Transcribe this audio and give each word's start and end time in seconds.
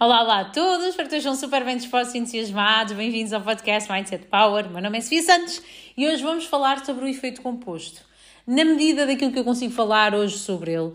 Olá, 0.00 0.22
olá 0.22 0.40
a 0.42 0.44
todos, 0.44 0.86
espero 0.86 1.08
que 1.08 1.16
estejam 1.16 1.34
super 1.34 1.64
bem 1.64 1.76
dispostos 1.76 2.14
e 2.14 2.18
entusiasmados. 2.18 2.92
Bem-vindos 2.92 3.32
ao 3.32 3.40
podcast 3.40 3.90
Mindset 3.90 4.26
Power. 4.26 4.70
Meu 4.70 4.80
nome 4.80 4.96
é 4.96 5.00
Sofia 5.00 5.24
Santos 5.24 5.60
e 5.96 6.06
hoje 6.06 6.22
vamos 6.22 6.44
falar 6.44 6.86
sobre 6.86 7.04
o 7.04 7.08
efeito 7.08 7.42
composto. 7.42 8.02
Na 8.46 8.64
medida 8.64 9.04
daquilo 9.04 9.32
que 9.32 9.40
eu 9.40 9.44
consigo 9.44 9.72
falar 9.72 10.14
hoje 10.14 10.38
sobre 10.38 10.70
ele, 10.70 10.92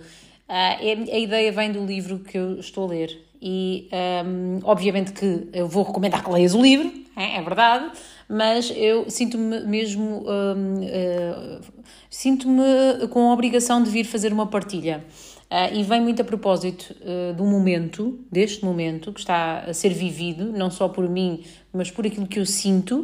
ah, 0.48 0.78
é, 0.82 0.94
a 0.94 1.20
ideia 1.20 1.52
vem 1.52 1.74
do 1.74 1.86
livro 1.86 2.20
que 2.20 2.38
eu 2.38 2.58
estou 2.62 2.86
a 2.86 2.92
ler 2.92 3.22
e, 3.42 3.90
um, 4.26 4.62
obviamente, 4.64 5.12
que 5.12 5.50
eu 5.52 5.68
vou 5.68 5.84
recomendar 5.84 6.24
que 6.24 6.32
leias 6.32 6.56
o 6.56 6.62
livro, 6.62 6.90
é, 7.18 7.40
é 7.40 7.42
verdade, 7.42 7.92
mas 8.30 8.72
eu 8.74 9.10
sinto-me 9.10 9.66
mesmo. 9.66 10.24
Um, 10.26 10.80
uh, 10.80 11.62
sinto-me 12.10 13.08
com 13.10 13.30
a 13.30 13.34
obrigação 13.34 13.84
de 13.84 13.90
vir 13.90 14.06
fazer 14.06 14.32
uma 14.32 14.48
partilha. 14.48 15.04
Uh, 15.54 15.72
e 15.72 15.84
vem 15.84 16.02
muito 16.02 16.20
a 16.20 16.26
propósito 16.26 16.96
uh, 17.02 17.32
do 17.36 17.46
momento, 17.46 18.20
deste 18.32 18.66
momento 18.66 19.14
que 19.14 19.20
está 19.20 19.60
a 19.60 19.72
ser 19.72 19.90
vivido, 19.90 20.52
não 20.52 20.72
só 20.72 20.90
por 20.90 21.08
mim, 21.08 21.44
mas 21.72 21.92
por 21.92 22.08
aquilo 22.08 22.26
que 22.26 22.40
eu 22.40 22.46
sinto. 22.46 23.02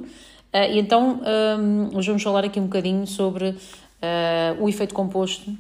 Uh, 0.52 0.72
e 0.72 0.80
então, 0.80 1.22
um, 1.60 1.96
hoje 1.96 2.08
vamos 2.08 2.24
falar 2.24 2.44
aqui 2.44 2.60
um 2.60 2.64
bocadinho 2.64 3.06
sobre 3.06 3.56
o 4.60 4.70
efeito 4.70 4.96
composto 4.96 5.54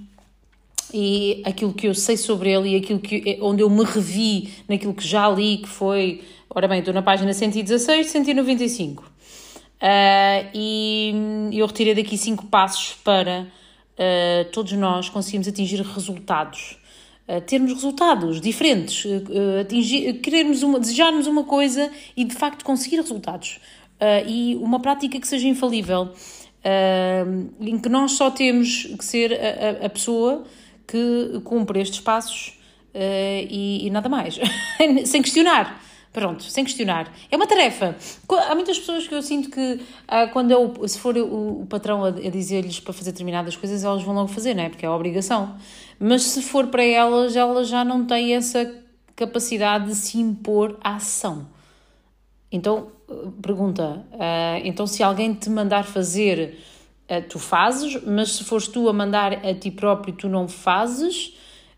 e 0.93 1.43
aquilo 1.45 1.73
que 1.73 1.87
eu 1.87 1.93
sei 1.93 2.15
sobre 2.15 2.49
ele 2.51 2.69
e 2.69 2.75
aquilo 2.77 2.97
que, 2.97 3.37
onde 3.41 3.61
eu 3.61 3.69
me 3.69 3.83
revi 3.83 4.49
naquilo 4.67 4.93
que 4.93 5.05
já 5.05 5.29
li, 5.29 5.57
que 5.57 5.67
foi, 5.67 6.23
ora 6.49 6.67
bem, 6.67 6.79
estou 6.79 6.93
na 6.93 7.01
página 7.01 7.33
116, 7.33 8.07
195. 8.07 9.03
e 10.55 11.13
eu 11.51 11.67
retirei 11.67 11.93
daqui 11.93 12.17
cinco 12.17 12.45
passos 12.45 12.95
para 13.03 13.45
uh, 13.99 14.51
todos 14.51 14.71
nós 14.71 15.09
conseguimos 15.09 15.47
atingir 15.49 15.81
resultados 15.81 16.78
termos 17.45 17.73
resultados 17.73 18.41
diferentes, 18.41 19.05
uh, 19.05 19.61
atingir, 19.61 20.13
querermos 20.13 20.63
uma, 20.63 20.79
desejarmos 20.79 21.27
uma 21.27 21.43
coisa 21.43 21.91
e 22.17 22.23
de 22.23 22.33
facto 22.33 22.65
conseguir 22.65 22.97
resultados. 22.97 23.59
E 24.25 24.55
uma 24.61 24.79
prática 24.79 25.19
que 25.19 25.27
seja 25.27 25.45
infalível, 25.45 26.13
em 27.59 27.77
que 27.77 27.89
nós 27.89 28.13
só 28.13 28.31
temos 28.31 28.83
que 28.97 29.03
ser 29.03 29.33
a, 29.33 29.87
a 29.87 29.89
pessoa 29.89 30.45
que 30.87 31.41
cumpre 31.43 31.81
estes 31.81 31.99
passos 31.99 32.57
e, 32.95 33.85
e, 33.85 33.89
nada 33.89 34.07
mais, 34.07 34.39
sem 35.03 35.21
questionar. 35.21 35.83
Pronto, 36.13 36.43
sem 36.43 36.63
questionar. 36.63 37.13
É 37.29 37.35
uma 37.35 37.45
tarefa. 37.45 37.95
Há 38.49 38.55
muitas 38.55 38.79
pessoas 38.79 39.05
que 39.05 39.13
eu 39.13 39.21
sinto 39.21 39.51
que 39.51 39.81
quando 40.31 40.51
eu, 40.51 40.87
se 40.87 40.97
for 40.97 41.17
o, 41.17 41.63
o 41.63 41.65
patrão 41.65 42.05
a, 42.05 42.07
a 42.07 42.29
dizer-lhes 42.29 42.79
para 42.79 42.93
fazer 42.93 43.11
determinadas 43.11 43.57
coisas, 43.57 43.83
elas 43.83 44.01
vão 44.01 44.15
logo 44.15 44.29
fazer, 44.29 44.53
não 44.53 44.63
é? 44.63 44.69
Porque 44.69 44.85
é 44.85 44.87
a 44.87 44.95
obrigação 44.95 45.57
mas 45.99 46.23
se 46.23 46.41
for 46.41 46.67
para 46.67 46.83
elas, 46.83 47.35
elas 47.35 47.67
já 47.67 47.83
não 47.83 48.05
têm 48.05 48.35
essa 48.35 48.73
capacidade 49.15 49.87
de 49.87 49.95
se 49.95 50.17
impor 50.17 50.77
à 50.81 50.95
ação. 50.95 51.47
Então, 52.51 52.87
pergunta, 53.41 54.05
uh, 54.13 54.61
então 54.63 54.87
se 54.87 55.03
alguém 55.03 55.33
te 55.33 55.49
mandar 55.49 55.83
fazer, 55.83 56.57
uh, 57.09 57.21
tu 57.27 57.37
fazes, 57.37 58.01
mas 58.03 58.31
se 58.31 58.43
fores 58.43 58.67
tu 58.67 58.87
a 58.87 58.93
mandar 58.93 59.45
a 59.45 59.53
ti 59.53 59.69
próprio, 59.69 60.13
tu 60.13 60.29
não 60.29 60.47
fazes, 60.47 61.33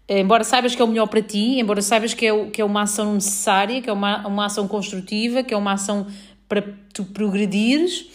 embora 0.08 0.44
saibas 0.44 0.76
que 0.76 0.82
é 0.82 0.86
o 0.86 0.88
melhor 0.88 1.08
para 1.08 1.22
ti, 1.22 1.60
embora 1.60 1.82
saibas 1.82 2.14
que 2.14 2.26
é, 2.26 2.46
que 2.50 2.62
é 2.62 2.66
uma 2.66 2.84
ação 2.84 3.14
necessária, 3.14 3.82
que 3.82 3.90
é 3.90 3.94
uma, 3.94 4.28
uma 4.28 4.46
ação 4.46 4.68
construtiva, 4.68 5.44
que 5.44 5.54
é 5.54 5.58
uma 5.58 5.74
ação 5.74 6.06
para 6.48 6.64
tu 6.94 7.06
progredires, 7.06 8.06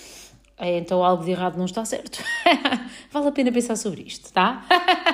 então 0.58 1.04
algo 1.04 1.24
de 1.24 1.30
errado 1.30 1.56
não 1.56 1.66
está 1.66 1.84
certo. 1.84 2.22
vale 3.12 3.28
a 3.28 3.32
pena 3.32 3.52
pensar 3.52 3.76
sobre 3.76 4.02
isto, 4.02 4.32
tá? 4.32 4.64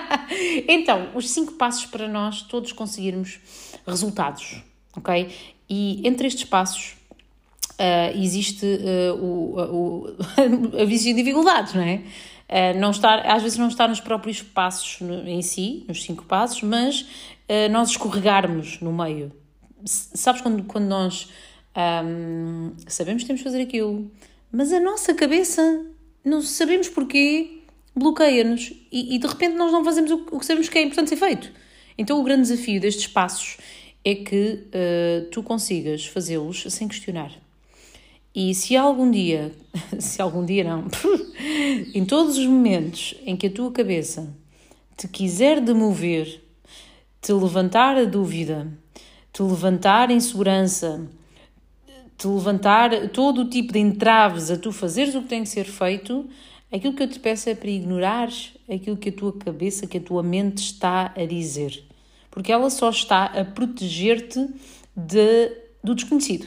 então, 0.68 1.08
os 1.14 1.28
cinco 1.30 1.54
passos 1.54 1.86
para 1.86 2.06
nós 2.08 2.42
todos 2.42 2.72
conseguirmos 2.72 3.40
resultados, 3.86 4.62
ok? 4.96 5.30
E 5.68 6.06
entre 6.06 6.26
estes 6.26 6.44
passos 6.44 6.96
uh, 7.72 8.18
existe 8.18 8.66
uh, 8.66 9.14
o, 9.14 10.06
o, 10.06 10.86
de 10.86 11.12
dificuldades, 11.14 11.74
não 11.74 11.82
é? 11.82 12.02
Uh, 12.48 12.78
não 12.78 12.90
estar, 12.90 13.26
às 13.26 13.42
vezes 13.42 13.56
não 13.58 13.68
está 13.68 13.88
nos 13.88 14.00
próprios 14.00 14.42
passos 14.42 15.00
no, 15.00 15.26
em 15.26 15.40
si, 15.42 15.84
nos 15.88 16.02
cinco 16.02 16.24
passos, 16.24 16.62
mas 16.62 17.06
nós 17.70 17.90
escorregarmos 17.90 18.80
no 18.80 18.90
meio. 18.90 19.30
Sabes 19.84 20.40
quando, 20.40 20.62
quando 20.64 20.86
nós 20.86 21.28
um, 21.76 22.72
sabemos 22.86 23.24
que 23.24 23.26
temos 23.26 23.42
que 23.42 23.44
fazer 23.44 23.60
aquilo, 23.60 24.10
mas 24.52 24.70
a 24.70 24.78
nossa 24.78 25.14
cabeça, 25.14 25.86
não 26.22 26.42
sabemos 26.42 26.88
porquê, 26.88 27.62
bloqueia-nos 27.96 28.72
e, 28.92 29.16
e, 29.16 29.18
de 29.18 29.26
repente 29.26 29.54
nós 29.54 29.72
não 29.72 29.82
fazemos 29.82 30.10
o, 30.10 30.26
o, 30.30 30.38
que 30.38 30.46
sabemos 30.46 30.68
que 30.68 30.78
é 30.78 30.82
importante 30.82 31.08
ser 31.08 31.16
feito. 31.16 31.50
Então 31.96 32.20
o 32.20 32.22
grande 32.22 32.42
desafio 32.42 32.80
destes 32.80 33.06
passos 33.06 33.56
é 34.04 34.14
que 34.14 34.64
uh, 34.66 35.30
tu 35.30 35.42
consigas 35.42 36.04
fazê-los 36.06 36.64
sem 36.68 36.86
questionar. 36.86 37.32
E 38.34 38.54
se 38.54 38.76
algum 38.76 39.10
dia, 39.10 39.52
se 39.98 40.20
algum 40.20 40.44
dia 40.44 40.64
não, 40.64 40.86
em 41.94 42.04
todos 42.04 42.36
os 42.36 42.46
momentos 42.46 43.14
em 43.24 43.36
que 43.36 43.46
a 43.46 43.50
tua 43.50 43.70
cabeça 43.72 44.34
te 44.96 45.08
quiser 45.08 45.60
demover, 45.60 46.42
te 47.20 47.32
levantar 47.32 47.96
a 47.96 48.04
dúvida, 48.04 48.70
te 49.32 49.42
levantar 49.42 50.10
a 50.10 50.12
insegurança, 50.12 51.08
te 52.16 52.26
levantar 52.26 53.08
todo 53.08 53.42
o 53.42 53.48
tipo 53.48 53.72
de 53.72 53.78
entraves 53.78 54.50
a 54.50 54.56
tu 54.56 54.72
fazeres 54.72 55.14
o 55.14 55.22
que 55.22 55.28
tem 55.28 55.42
que 55.42 55.48
ser 55.48 55.64
feito, 55.64 56.28
aquilo 56.72 56.94
que 56.94 57.02
eu 57.02 57.08
te 57.08 57.18
peço 57.18 57.48
é 57.48 57.54
para 57.54 57.70
ignorares 57.70 58.52
aquilo 58.70 58.96
que 58.96 59.08
a 59.08 59.12
tua 59.12 59.32
cabeça, 59.32 59.86
que 59.86 59.98
a 59.98 60.00
tua 60.00 60.22
mente 60.22 60.58
está 60.58 61.12
a 61.16 61.24
dizer. 61.24 61.84
Porque 62.30 62.52
ela 62.52 62.70
só 62.70 62.90
está 62.90 63.24
a 63.24 63.44
proteger-te 63.44 64.48
de, 64.96 65.52
do 65.82 65.94
desconhecido. 65.94 66.46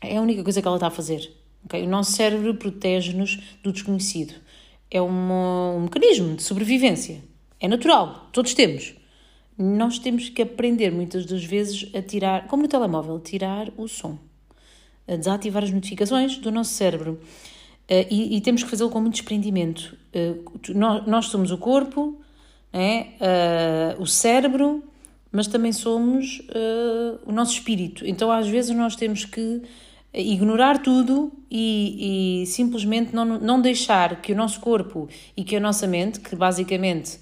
É 0.00 0.16
a 0.18 0.20
única 0.20 0.44
coisa 0.44 0.60
que 0.60 0.68
ela 0.68 0.76
está 0.76 0.88
a 0.88 0.90
fazer. 0.90 1.32
Okay? 1.64 1.82
O 1.82 1.88
nosso 1.88 2.12
cérebro 2.12 2.54
protege-nos 2.54 3.40
do 3.62 3.72
desconhecido. 3.72 4.34
É 4.90 5.00
uma, 5.00 5.72
um 5.72 5.80
mecanismo 5.80 6.36
de 6.36 6.42
sobrevivência. 6.42 7.20
É 7.58 7.66
natural, 7.66 8.28
todos 8.32 8.54
temos. 8.54 8.94
Nós 9.56 9.98
temos 9.98 10.28
que 10.28 10.42
aprender 10.42 10.92
muitas 10.92 11.24
das 11.26 11.42
vezes 11.42 11.90
a 11.94 12.02
tirar, 12.02 12.46
como 12.46 12.62
no 12.62 12.68
telemóvel, 12.68 13.18
tirar 13.18 13.72
o 13.76 13.88
som 13.88 14.18
a 15.06 15.16
desativar 15.16 15.62
as 15.62 15.70
notificações 15.70 16.36
do 16.38 16.50
nosso 16.50 16.72
cérebro. 16.72 17.20
Uh, 17.90 18.06
e, 18.10 18.36
e, 18.36 18.40
temos 18.40 18.62
que 18.62 18.70
fazê-lo 18.70 18.90
com 18.90 19.00
muito 19.00 19.14
desprendimento. 19.14 19.96
Uh, 20.14 20.72
nós, 20.74 21.06
nós, 21.06 21.26
somos 21.26 21.50
o 21.50 21.58
corpo, 21.58 22.18
é? 22.72 23.08
Uh, 23.98 24.02
o 24.02 24.06
cérebro, 24.06 24.82
mas 25.30 25.46
também 25.46 25.72
somos 25.72 26.40
o 27.26 27.32
nosso 27.32 27.52
espírito. 27.54 28.06
Então, 28.06 28.30
às 28.30 28.46
vezes, 28.46 28.74
nós 28.74 28.94
temos 28.94 29.24
que 29.24 29.62
ignorar 30.14 30.78
tudo 30.78 31.32
e, 31.50 32.42
e, 32.42 32.46
simplesmente 32.46 33.12
não, 33.12 33.24
não 33.24 33.60
deixar 33.60 34.22
que 34.22 34.32
o 34.32 34.36
nosso 34.36 34.60
corpo 34.60 35.08
e 35.36 35.42
que 35.42 35.56
a 35.56 35.60
nossa 35.60 35.88
mente, 35.88 36.20
que 36.20 36.36
basicamente 36.36 37.18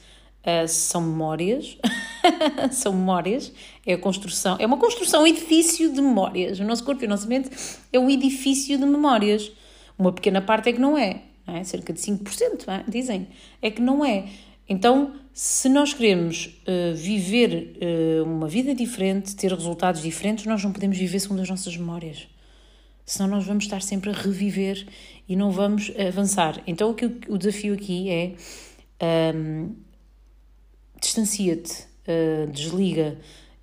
são 0.69 1.00
memórias, 1.00 1.78
são 2.72 2.92
memórias, 2.92 3.53
é 3.86 3.94
a 3.94 3.98
construção, 3.98 4.56
é 4.58 4.66
uma 4.66 4.76
construção, 4.76 5.22
um 5.22 5.26
edifício 5.26 5.92
de 5.92 6.00
memórias. 6.00 6.58
O 6.58 6.64
nosso 6.64 6.84
corpo 6.84 7.03
e 7.03 7.06
a 7.06 7.08
nossa 7.08 7.26
mente 7.26 7.50
é 7.92 7.98
um 7.98 8.10
edifício 8.10 8.76
de 8.76 8.84
memórias. 8.84 9.53
Uma 9.98 10.12
pequena 10.12 10.41
parte 10.41 10.69
é 10.69 10.72
que 10.72 10.80
não 10.80 10.97
é, 10.98 11.22
não 11.47 11.56
é? 11.56 11.64
cerca 11.64 11.92
de 11.92 12.00
5%, 12.00 12.69
é? 12.69 12.84
dizem, 12.88 13.28
é 13.60 13.70
que 13.70 13.80
não 13.80 14.04
é. 14.04 14.26
Então, 14.69 15.14
se 15.32 15.69
nós 15.69 15.92
queremos 15.92 16.47
uh, 16.47 16.94
viver 16.94 17.76
uh, 17.80 18.24
uma 18.24 18.48
vida 18.48 18.74
diferente, 18.74 19.34
ter 19.34 19.53
resultados 19.53 20.03
diferentes, 20.03 20.47
nós 20.47 20.62
não 20.62 20.72
podemos 20.72 20.97
viver 20.97 21.20
segundo 21.20 21.41
as 21.41 21.48
nossas 21.48 21.76
memórias. 21.76 22.28
Senão 23.04 23.28
nós 23.28 23.44
vamos 23.44 23.64
estar 23.64 23.82
sempre 23.82 24.10
a 24.10 24.12
reviver 24.12 24.86
e 25.28 25.34
não 25.34 25.50
vamos 25.50 25.92
avançar. 25.98 26.62
Então, 26.66 26.91
o, 26.91 26.94
que, 26.94 27.06
o 27.28 27.36
desafio 27.36 27.74
aqui 27.74 28.09
é 28.09 28.34
um, 29.34 29.74
distancia-te 31.03 31.84
uh, 32.09 32.51
desliga 32.51 33.19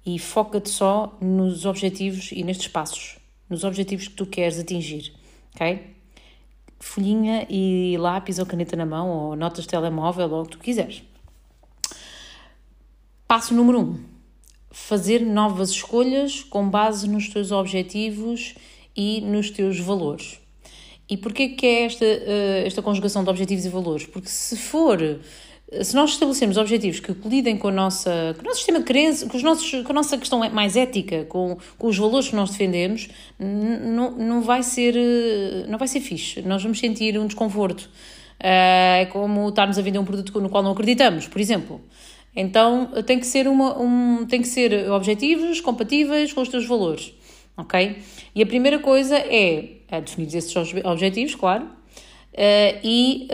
e 0.06 0.20
foca-te 0.20 0.70
só 0.70 1.18
nos 1.22 1.66
objetivos 1.66 2.32
e 2.32 2.44
nestes 2.44 2.68
passos, 2.68 3.18
nos 3.50 3.64
objetivos 3.64 4.08
que 4.08 4.16
tu 4.16 4.26
queres 4.26 4.60
atingir, 4.60 5.14
ok? 5.56 5.96
Folhinha 6.80 7.46
e 7.50 7.98
lápis 7.98 8.40
ou 8.40 8.46
caneta 8.46 8.76
na 8.76 8.86
mão, 8.86 9.10
ou 9.10 9.36
notas 9.36 9.64
de 9.64 9.70
telemóvel, 9.70 10.32
ou 10.32 10.42
o 10.42 10.46
que 10.46 10.52
tu 10.52 10.60
quiseres. 10.60 11.04
Passo 13.28 13.54
número 13.54 13.80
1. 13.80 13.82
Um, 13.82 14.04
fazer 14.72 15.20
novas 15.20 15.72
escolhas 15.72 16.42
com 16.44 16.70
base 16.70 17.08
nos 17.08 17.28
teus 17.28 17.52
objetivos 17.52 18.56
e 18.96 19.20
nos 19.22 19.50
teus 19.50 19.80
valores. 19.80 20.40
E 21.10 21.18
porquê 21.18 21.50
que 21.50 21.66
é 21.66 21.84
esta, 21.84 22.06
uh, 22.06 22.66
esta 22.66 22.82
conjugação 22.82 23.24
de 23.24 23.30
objetivos 23.30 23.66
e 23.66 23.70
valores? 23.70 24.06
Porque 24.06 24.30
se 24.30 24.56
for 24.56 25.00
se 25.84 25.96
nós 25.96 26.12
estabelecemos 26.12 26.58
objetivos 26.58 27.00
que 27.00 27.14
colidem 27.14 27.56
com, 27.56 27.68
a 27.68 27.72
nossa, 27.72 28.34
com 28.36 28.42
o 28.42 28.46
nosso 28.46 28.58
sistema 28.58 28.80
de 28.80 28.86
crença, 28.86 29.28
com, 29.28 29.38
os 29.38 29.44
nossos, 29.44 29.84
com 29.84 29.92
a 29.92 29.94
nossa 29.94 30.18
questão 30.18 30.50
mais 30.50 30.76
ética, 30.76 31.26
com, 31.26 31.58
com 31.78 31.88
os 31.88 31.98
valores 31.98 32.30
que 32.30 32.36
nós 32.36 32.50
defendemos, 32.50 33.08
não, 33.38 34.12
não, 34.12 34.42
vai 34.42 34.64
ser, 34.64 34.96
não 35.68 35.78
vai 35.78 35.88
ser 35.88 36.00
fixe. 36.00 36.42
Nós 36.42 36.64
vamos 36.64 36.80
sentir 36.80 37.20
um 37.20 37.28
desconforto. 37.28 37.90
É 38.40 39.08
como 39.12 39.50
estarmos 39.50 39.78
a 39.78 39.82
vender 39.82 40.00
um 40.00 40.06
produto 40.06 40.42
no 40.42 40.50
qual 40.50 40.64
não 40.64 40.72
acreditamos, 40.72 41.28
por 41.28 41.40
exemplo. 41.40 41.82
Então 42.36 42.88
tem 43.06 43.20
que 43.20 43.28
ser, 43.28 43.48
uma, 43.48 43.80
um, 43.80 44.26
tem 44.26 44.42
que 44.42 44.48
ser 44.48 44.90
objetivos 44.90 45.62
compatíveis 45.62 46.34
com 46.34 46.42
os 46.42 46.50
teus 46.50 46.66
valores, 46.66 47.14
ok? 47.58 47.98
E 48.34 48.42
a 48.42 48.46
primeira 48.46 48.80
coisa 48.80 49.18
é, 49.18 49.78
é 49.88 50.02
definir 50.02 50.34
esses 50.36 50.56
objetivos, 50.86 51.36
claro, 51.36 51.66
uh, 51.66 52.80
e 52.84 53.28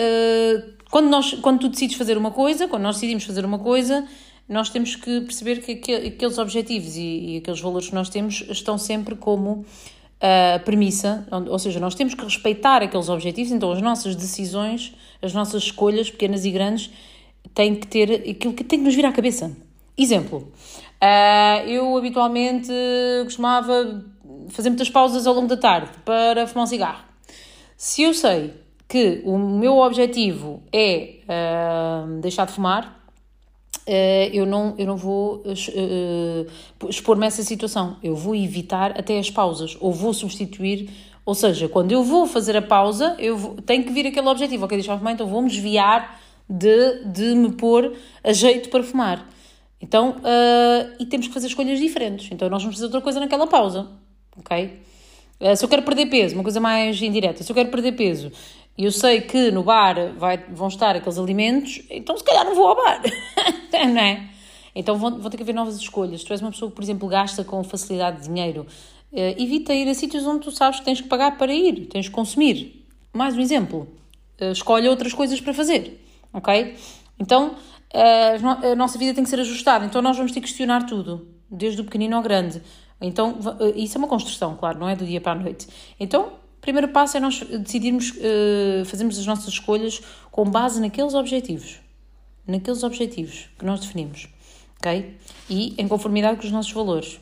quando, 0.95 1.09
nós, 1.09 1.33
quando 1.33 1.59
tu 1.59 1.67
decides 1.67 1.97
fazer 1.97 2.17
uma 2.17 2.31
coisa, 2.31 2.69
quando 2.69 2.83
nós 2.83 2.95
decidimos 2.95 3.25
fazer 3.25 3.43
uma 3.43 3.59
coisa, 3.59 4.07
nós 4.47 4.69
temos 4.69 4.95
que 4.95 5.19
perceber 5.19 5.59
que 5.59 5.73
aqueles 5.93 6.37
objetivos 6.37 6.95
e, 6.95 7.01
e 7.01 7.37
aqueles 7.39 7.59
valores 7.59 7.89
que 7.89 7.95
nós 7.95 8.07
temos 8.07 8.45
estão 8.49 8.77
sempre 8.77 9.13
como 9.13 9.51
uh, 9.59 10.63
premissa, 10.63 11.27
ou 11.49 11.59
seja, 11.59 11.81
nós 11.81 11.95
temos 11.95 12.13
que 12.13 12.23
respeitar 12.23 12.81
aqueles 12.81 13.09
objetivos, 13.09 13.51
então 13.51 13.73
as 13.73 13.81
nossas 13.81 14.15
decisões, 14.15 14.95
as 15.21 15.33
nossas 15.33 15.63
escolhas, 15.63 16.09
pequenas 16.09 16.45
e 16.45 16.51
grandes, 16.51 16.89
têm 17.53 17.75
que 17.75 17.87
ter 17.87 18.29
aquilo 18.29 18.53
que 18.53 18.63
tem 18.63 18.79
que 18.79 18.85
nos 18.85 18.95
vir 18.95 19.05
à 19.05 19.11
cabeça. 19.11 19.51
Exemplo, 19.97 20.49
uh, 21.03 21.67
eu 21.67 21.97
habitualmente 21.97 22.71
costumava 23.25 24.01
fazer 24.47 24.69
muitas 24.69 24.89
pausas 24.89 25.27
ao 25.27 25.33
longo 25.33 25.49
da 25.49 25.57
tarde 25.57 25.89
para 26.05 26.47
fumar 26.47 26.63
um 26.63 26.67
cigarro. 26.67 27.03
Se 27.75 28.01
eu 28.01 28.13
sei 28.13 28.63
que 28.87 29.21
o 29.25 29.37
meu 29.37 29.77
objetivo 29.79 30.61
é 30.71 31.15
uh, 31.23 32.19
deixar 32.21 32.45
de 32.45 32.53
fumar, 32.53 33.03
uh, 33.87 33.91
eu, 34.31 34.45
não, 34.45 34.75
eu 34.77 34.85
não 34.85 34.95
vou 34.95 35.37
uh, 35.37 36.87
expor-me 36.87 37.25
a 37.25 37.27
essa 37.27 37.43
situação. 37.43 37.97
Eu 38.03 38.15
vou 38.15 38.35
evitar 38.35 38.91
até 38.97 39.17
as 39.17 39.29
pausas, 39.29 39.75
ou 39.79 39.91
vou 39.91 40.13
substituir. 40.13 40.89
Ou 41.25 41.33
seja, 41.33 41.67
quando 41.67 41.91
eu 41.91 42.03
vou 42.03 42.27
fazer 42.27 42.55
a 42.55 42.61
pausa, 42.61 43.15
eu 43.17 43.35
vou, 43.35 43.55
tenho 43.55 43.83
que 43.83 43.91
vir 43.91 44.05
aquele 44.05 44.27
objetivo. 44.27 44.65
Ok, 44.65 44.77
deixar 44.77 44.93
de 44.93 44.99
fumar, 44.99 45.13
então 45.13 45.27
vou-me 45.27 45.49
desviar 45.49 46.21
de, 46.47 47.03
de 47.05 47.33
me 47.33 47.51
pôr 47.53 47.93
a 48.23 48.31
jeito 48.31 48.69
para 48.69 48.83
fumar. 48.83 49.27
Então, 49.81 50.15
e 50.99 51.05
temos 51.05 51.27
que 51.27 51.33
fazer 51.33 51.47
escolhas 51.47 51.79
diferentes. 51.79 52.29
Então, 52.31 52.49
nós 52.49 52.61
vamos 52.61 52.75
fazer 52.75 52.85
outra 52.85 53.01
coisa 53.01 53.19
naquela 53.19 53.45
pausa. 53.45 53.87
Ok? 54.37 54.79
se 55.57 55.65
eu 55.65 55.69
quero 55.69 55.83
perder 55.83 56.05
peso, 56.05 56.33
uma 56.33 56.43
coisa 56.43 56.61
mais 56.61 56.99
indireta, 57.01 57.43
se 57.43 57.51
eu 57.51 57.55
quero 57.55 57.69
perder 57.69 57.91
peso, 57.91 58.31
e 58.77 58.83
eu 58.83 58.91
sei 58.91 59.21
que 59.21 59.51
no 59.51 59.63
bar 59.63 59.95
vai, 60.17 60.37
vão 60.49 60.67
estar 60.67 60.95
aqueles 60.95 61.17
alimentos, 61.17 61.81
então 61.89 62.17
se 62.17 62.23
calhar 62.23 62.43
não 62.43 62.55
vou 62.55 62.67
ao 62.67 62.75
bar, 62.75 63.01
não 63.71 64.01
é? 64.01 64.29
Então 64.75 64.97
vão, 64.97 65.17
ter 65.29 65.37
que 65.37 65.43
haver 65.43 65.55
novas 65.55 65.77
escolhas. 65.77 66.19
Se 66.19 66.27
tu 66.27 66.33
és 66.33 66.41
uma 66.41 66.51
pessoa 66.51 66.69
que, 66.69 66.75
por 66.75 66.83
exemplo, 66.83 67.07
gasta 67.07 67.45
com 67.45 67.63
facilidade 67.63 68.21
de 68.21 68.27
dinheiro, 68.27 68.67
uh, 69.13 69.41
evita 69.41 69.73
ir 69.73 69.87
a 69.87 69.93
sítios 69.93 70.27
onde 70.27 70.41
tu 70.41 70.51
sabes 70.51 70.79
que 70.79 70.85
tens 70.85 70.99
que 70.99 71.07
pagar 71.07 71.37
para 71.37 71.53
ir, 71.53 71.87
tens 71.87 72.09
que 72.09 72.13
consumir. 72.13 72.85
Mais 73.13 73.37
um 73.37 73.39
exemplo, 73.39 73.87
uh, 74.41 74.51
escolhe 74.51 74.89
outras 74.89 75.13
coisas 75.13 75.39
para 75.39 75.53
fazer, 75.53 76.05
ok? 76.33 76.75
Então 77.17 77.55
uh, 77.93 78.71
a 78.71 78.75
nossa 78.75 78.99
vida 78.99 79.13
tem 79.13 79.23
que 79.23 79.29
ser 79.29 79.39
ajustada, 79.39 79.85
então 79.85 80.01
nós 80.01 80.17
vamos 80.17 80.33
ter 80.33 80.41
que 80.41 80.47
questionar 80.47 80.85
tudo, 80.85 81.25
desde 81.49 81.79
o 81.79 81.85
pequenino 81.85 82.17
ao 82.17 82.21
grande. 82.21 82.61
Então, 82.99 83.37
isso 83.75 83.97
é 83.97 83.99
uma 83.99 84.07
construção, 84.07 84.55
claro, 84.55 84.79
não 84.79 84.87
é 84.87 84.95
do 84.95 85.05
dia 85.05 85.19
para 85.19 85.33
a 85.33 85.35
noite. 85.35 85.67
Então, 85.99 86.31
primeiro 86.65 86.87
passo 86.87 87.15
é 87.15 87.19
nós 87.19 87.39
decidirmos, 87.41 88.09
uh, 88.09 88.83
fazermos 88.85 89.19
as 89.19 89.25
nossas 89.27 89.49
escolhas 89.49 90.01
com 90.31 90.43
base 90.49 90.81
naqueles 90.81 91.13
objetivos. 91.13 91.79
Naqueles 92.47 92.81
objetivos 92.81 93.49
que 93.57 93.63
nós 93.63 93.81
definimos. 93.81 94.27
Ok? 94.79 95.15
E 95.47 95.75
em 95.77 95.87
conformidade 95.87 96.37
com 96.39 96.45
os 96.45 96.51
nossos 96.51 96.71
valores. 96.71 97.19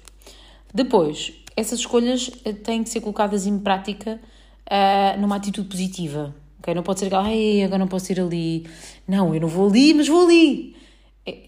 Depois, 0.74 1.34
essas 1.58 1.80
escolhas 1.80 2.32
eh, 2.46 2.54
têm 2.54 2.84
que 2.84 2.90
ser 2.90 3.02
colocadas 3.02 3.46
em 3.46 3.60
prática 3.60 4.18
uh, 4.66 5.20
numa 5.20 5.36
atitude 5.36 5.68
positiva. 5.68 6.34
Okay? 6.60 6.74
Não 6.74 6.82
pode 6.82 7.02
ser 7.02 7.14
ai, 7.14 7.64
agora 7.64 7.80
não 7.80 7.88
posso 7.88 8.14
ir 8.14 8.22
ali. 8.22 8.66
Não, 9.06 9.36
eu 9.36 9.42
não 9.42 9.50
vou 9.50 9.68
ali, 9.68 9.94
mas 9.94 10.08
vou 10.08 10.26
ali. 10.26 10.74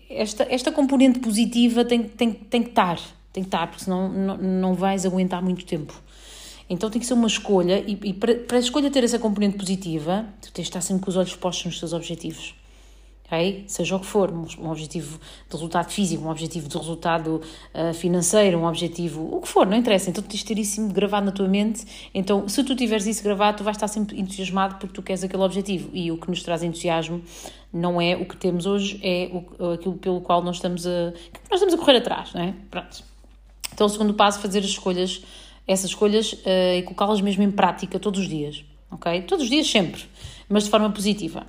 Esta, 0.10 0.46
esta 0.50 0.70
componente 0.70 1.20
positiva 1.20 1.86
tem, 1.86 2.04
tem, 2.04 2.34
tem 2.34 2.62
que 2.62 2.70
estar. 2.70 3.00
Tem 3.32 3.42
que 3.42 3.48
estar, 3.48 3.68
porque 3.68 3.86
senão 3.86 4.10
não, 4.10 4.38
não 4.38 4.74
vais 4.74 5.06
aguentar 5.06 5.42
muito 5.42 5.66
tempo. 5.66 6.02
Então 6.70 6.90
tem 6.90 7.00
que 7.00 7.06
ser 7.06 7.14
uma 7.14 7.28
escolha, 7.28 7.80
e, 7.80 7.98
e 8.04 8.14
para, 8.14 8.36
para, 8.36 8.58
a 8.58 8.60
escolha 8.60 8.90
ter 8.90 9.04
essa 9.04 9.20
componente 9.20 9.58
positiva, 9.58 10.26
tu 10.42 10.52
tens 10.52 10.64
de 10.64 10.70
estar 10.70 10.82
sempre 10.82 11.04
com 11.04 11.10
os 11.10 11.18
olhos 11.18 11.36
postos 11.36 11.66
nos 11.66 11.80
teus 11.80 11.94
objetivos. 11.94 12.56
Okay? 13.26 13.66
Seja 13.68 13.96
o 13.96 14.00
que 14.00 14.06
for, 14.06 14.32
um 14.32 14.70
objetivo 14.70 15.18
de 15.18 15.52
resultado 15.52 15.90
físico, 15.90 16.24
um 16.24 16.30
objetivo 16.30 16.70
de 16.70 16.78
resultado 16.78 17.42
uh, 17.74 17.94
financeiro, 17.94 18.60
um 18.60 18.66
objetivo, 18.66 19.36
o 19.36 19.42
que 19.42 19.48
for, 19.48 19.66
não 19.66 19.76
interessa. 19.76 20.12
Então 20.12 20.24
tens 20.24 20.40
de 20.40 20.46
ter 20.46 20.60
isso 20.60 20.88
gravado 20.90 21.26
na 21.26 21.32
tua 21.32 21.48
mente. 21.48 22.10
Então, 22.14 22.48
se 22.48 22.64
tu 22.64 22.76
tiveres 22.76 23.08
isso 23.08 23.24
gravado, 23.24 23.58
tu 23.58 23.64
vais 23.64 23.78
estar 23.78 23.88
sempre 23.88 24.20
entusiasmado 24.20 24.76
porque 24.76 24.94
tu 24.94 25.02
queres 25.02 25.24
aquele 25.24 25.42
objetivo. 25.42 25.90
E 25.92 26.12
o 26.12 26.18
que 26.18 26.30
nos 26.30 26.44
traz 26.44 26.62
entusiasmo 26.62 27.24
não 27.74 28.00
é 28.00 28.16
o 28.16 28.26
que 28.26 28.38
temos 28.38 28.68
hoje, 28.68 29.00
é 29.04 29.30
o, 29.34 29.72
aquilo 29.72 29.96
pelo 29.96 30.22
qual 30.22 30.44
nós 30.44 30.58
estamos 30.58 30.86
a, 30.86 31.12
nós 31.50 31.60
estamos 31.60 31.74
a 31.74 31.78
correr 31.78 31.98
atrás, 31.98 32.32
não 32.34 32.42
é? 32.42 32.54
Pronto. 32.70 33.04
Então, 33.74 33.88
o 33.88 33.90
segundo 33.90 34.14
passo, 34.14 34.40
fazer 34.40 34.60
as 34.60 34.66
escolhas 34.66 35.24
essas 35.68 35.90
escolhas 35.92 36.34
uh, 36.34 36.78
e 36.78 36.84
colocá-las 36.84 37.22
mesmo 37.22 37.44
em 37.44 37.52
prática 37.52 38.00
todos 38.00 38.20
os 38.20 38.30
dias, 38.30 38.64
ok? 38.92 39.22
Todos 39.24 39.46
os 39.46 39.50
dias, 39.50 39.70
sempre, 39.70 40.04
mas 40.48 40.66
de 40.66 40.70
forma 40.70 40.90
positiva. 40.92 41.48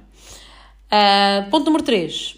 Uh, 0.86 1.50
ponto 1.50 1.66
número 1.66 1.84
3. 1.84 2.36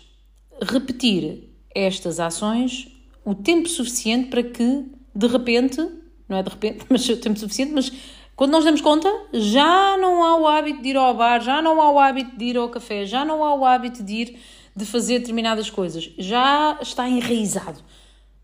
Repetir 0.63 1.55
estas 1.75 2.19
ações 2.19 2.89
o 3.25 3.35
tempo 3.35 3.69
suficiente 3.69 4.29
para 4.29 4.43
que, 4.43 4.87
de 5.15 5.27
repente, 5.27 5.87
não 6.29 6.39
é 6.39 6.43
de 6.43 6.51
repente, 6.51 6.85
mas 6.91 7.09
o 7.09 7.17
tempo 7.17 7.39
suficiente, 7.39 7.73
mas 7.73 7.93
quando 8.35 8.53
nós 8.53 8.65
damos 8.65 8.81
conta, 8.81 9.13
já 9.33 9.97
não 9.99 10.23
há 10.25 10.37
o 10.37 10.47
hábito 10.47 10.81
de 10.83 10.91
ir 10.91 10.97
ao 10.97 11.15
bar, 11.15 11.41
já 11.41 11.61
não 11.61 11.81
há 11.83 11.91
o 11.91 11.99
hábito 11.99 12.37
de 12.37 12.45
ir 12.45 12.57
ao 12.57 12.69
café, 12.69 13.05
já 13.05 13.25
não 13.25 13.45
há 13.45 13.55
o 13.55 13.65
hábito 13.65 14.03
de 14.03 14.13
ir 14.13 14.39
de 14.75 14.85
fazer 14.85 15.19
determinadas 15.19 15.69
coisas, 15.69 16.09
já 16.17 16.79
está 16.81 17.09
enraizado. 17.09 17.83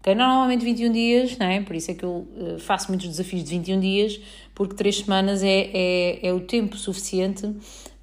Tem 0.04 0.14
normalmente 0.14 0.62
21 0.62 0.92
dias, 0.92 1.38
não 1.38 1.46
é? 1.46 1.62
por 1.62 1.74
isso 1.74 1.90
é 1.90 1.94
que 1.94 2.04
eu 2.04 2.28
eh, 2.36 2.58
faço 2.58 2.88
muitos 2.88 3.08
desafios 3.08 3.42
de 3.42 3.48
21 3.48 3.80
dias, 3.80 4.20
porque 4.54 4.74
3 4.74 4.98
semanas 4.98 5.42
é, 5.42 5.70
é, 5.72 6.28
é 6.28 6.30
o 6.30 6.40
tempo 6.40 6.76
suficiente 6.76 7.50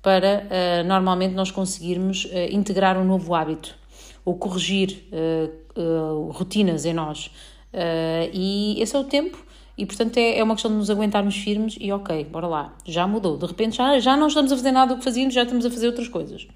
para 0.01 0.47
uh, 0.47 0.87
normalmente 0.87 1.35
nós 1.35 1.51
conseguirmos 1.51 2.25
uh, 2.25 2.29
integrar 2.49 2.97
um 2.97 3.05
novo 3.05 3.35
hábito 3.35 3.75
ou 4.25 4.33
corrigir 4.35 5.03
uh, 5.13 6.31
rotinas 6.31 6.85
em 6.85 6.93
nós. 6.93 7.29
e 8.33 8.81
esse 8.81 8.95
é 8.95 8.99
o 8.99 9.03
tempo, 9.03 9.37
e 9.77 9.85
portanto 9.85 10.17
é, 10.17 10.39
é 10.39 10.43
uma 10.43 10.55
questão 10.55 10.71
de 10.71 10.77
nos 10.77 10.89
aguentarmos 10.89 11.37
firmes 11.37 11.77
e 11.79 11.91
ok, 11.91 12.25
bora 12.25 12.47
lá, 12.47 12.73
já 12.83 13.05
mudou. 13.05 13.37
De 13.37 13.45
repente 13.45 13.77
já, 13.77 13.99
já 13.99 14.17
não 14.17 14.25
estamos 14.25 14.51
a 14.51 14.57
fazer 14.57 14.71
nada 14.71 14.95
do 14.95 14.97
que 14.97 15.03
fazíamos, 15.03 15.35
já 15.35 15.43
estamos 15.43 15.67
a 15.67 15.69
fazer 15.69 15.85
outras 15.85 16.07
coisas. 16.07 16.47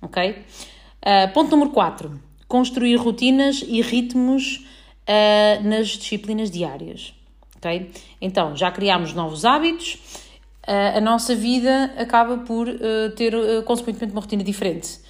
Ok? 0.00 0.42
ponto 1.34 1.50
número 1.50 1.70
4. 1.70 2.18
Construir 2.48 2.96
rotinas 2.96 3.62
e 3.66 3.82
ritmos 3.82 4.64
uh, 5.06 5.68
nas 5.68 5.88
disciplinas 5.88 6.50
diárias. 6.50 7.14
Okay? 7.56 7.90
Então, 8.20 8.56
já 8.56 8.70
criámos 8.70 9.14
novos 9.14 9.44
hábitos, 9.44 9.94
uh, 10.66 10.98
a 10.98 11.00
nossa 11.00 11.34
vida 11.34 11.94
acaba 11.96 12.38
por 12.38 12.68
uh, 12.68 13.10
ter 13.16 13.34
consequentemente 13.64 14.12
uma 14.12 14.20
rotina 14.20 14.42
diferente. 14.42 15.00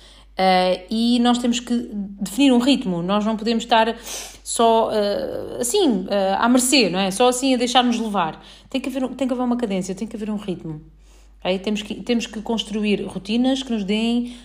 e 0.91 1.19
nós 1.21 1.39
temos 1.39 1.61
que 1.61 1.91
definir 2.21 2.53
um 2.53 2.59
ritmo, 2.59 3.03
nós 3.03 3.25
não 3.25 3.37
podemos 3.37 3.65
estar 3.65 3.97
só 4.45 4.91
assim, 5.59 6.07
à 6.39 6.47
mercê, 6.47 6.91
não 6.91 6.99
é? 6.99 7.11
Só 7.11 7.29
assim 7.29 7.55
a 7.55 7.57
deixar-nos 7.57 7.99
levar. 7.99 8.45
Tem 8.69 8.79
que, 8.79 8.91
haver, 8.91 9.09
tem 9.15 9.27
que 9.27 9.33
haver 9.33 9.43
uma 9.43 9.57
cadência, 9.57 9.95
tem 9.95 10.07
que 10.07 10.15
haver 10.15 10.29
um 10.29 10.37
ritmo. 10.37 10.83
Okay? 11.41 11.59
Temos, 11.59 11.81
que, 11.81 11.95
temos 12.03 12.27
que 12.27 12.43
construir 12.43 13.03
rotinas 13.07 13.63
que 13.63 13.73
nos 13.73 13.83
deem, 13.83 14.37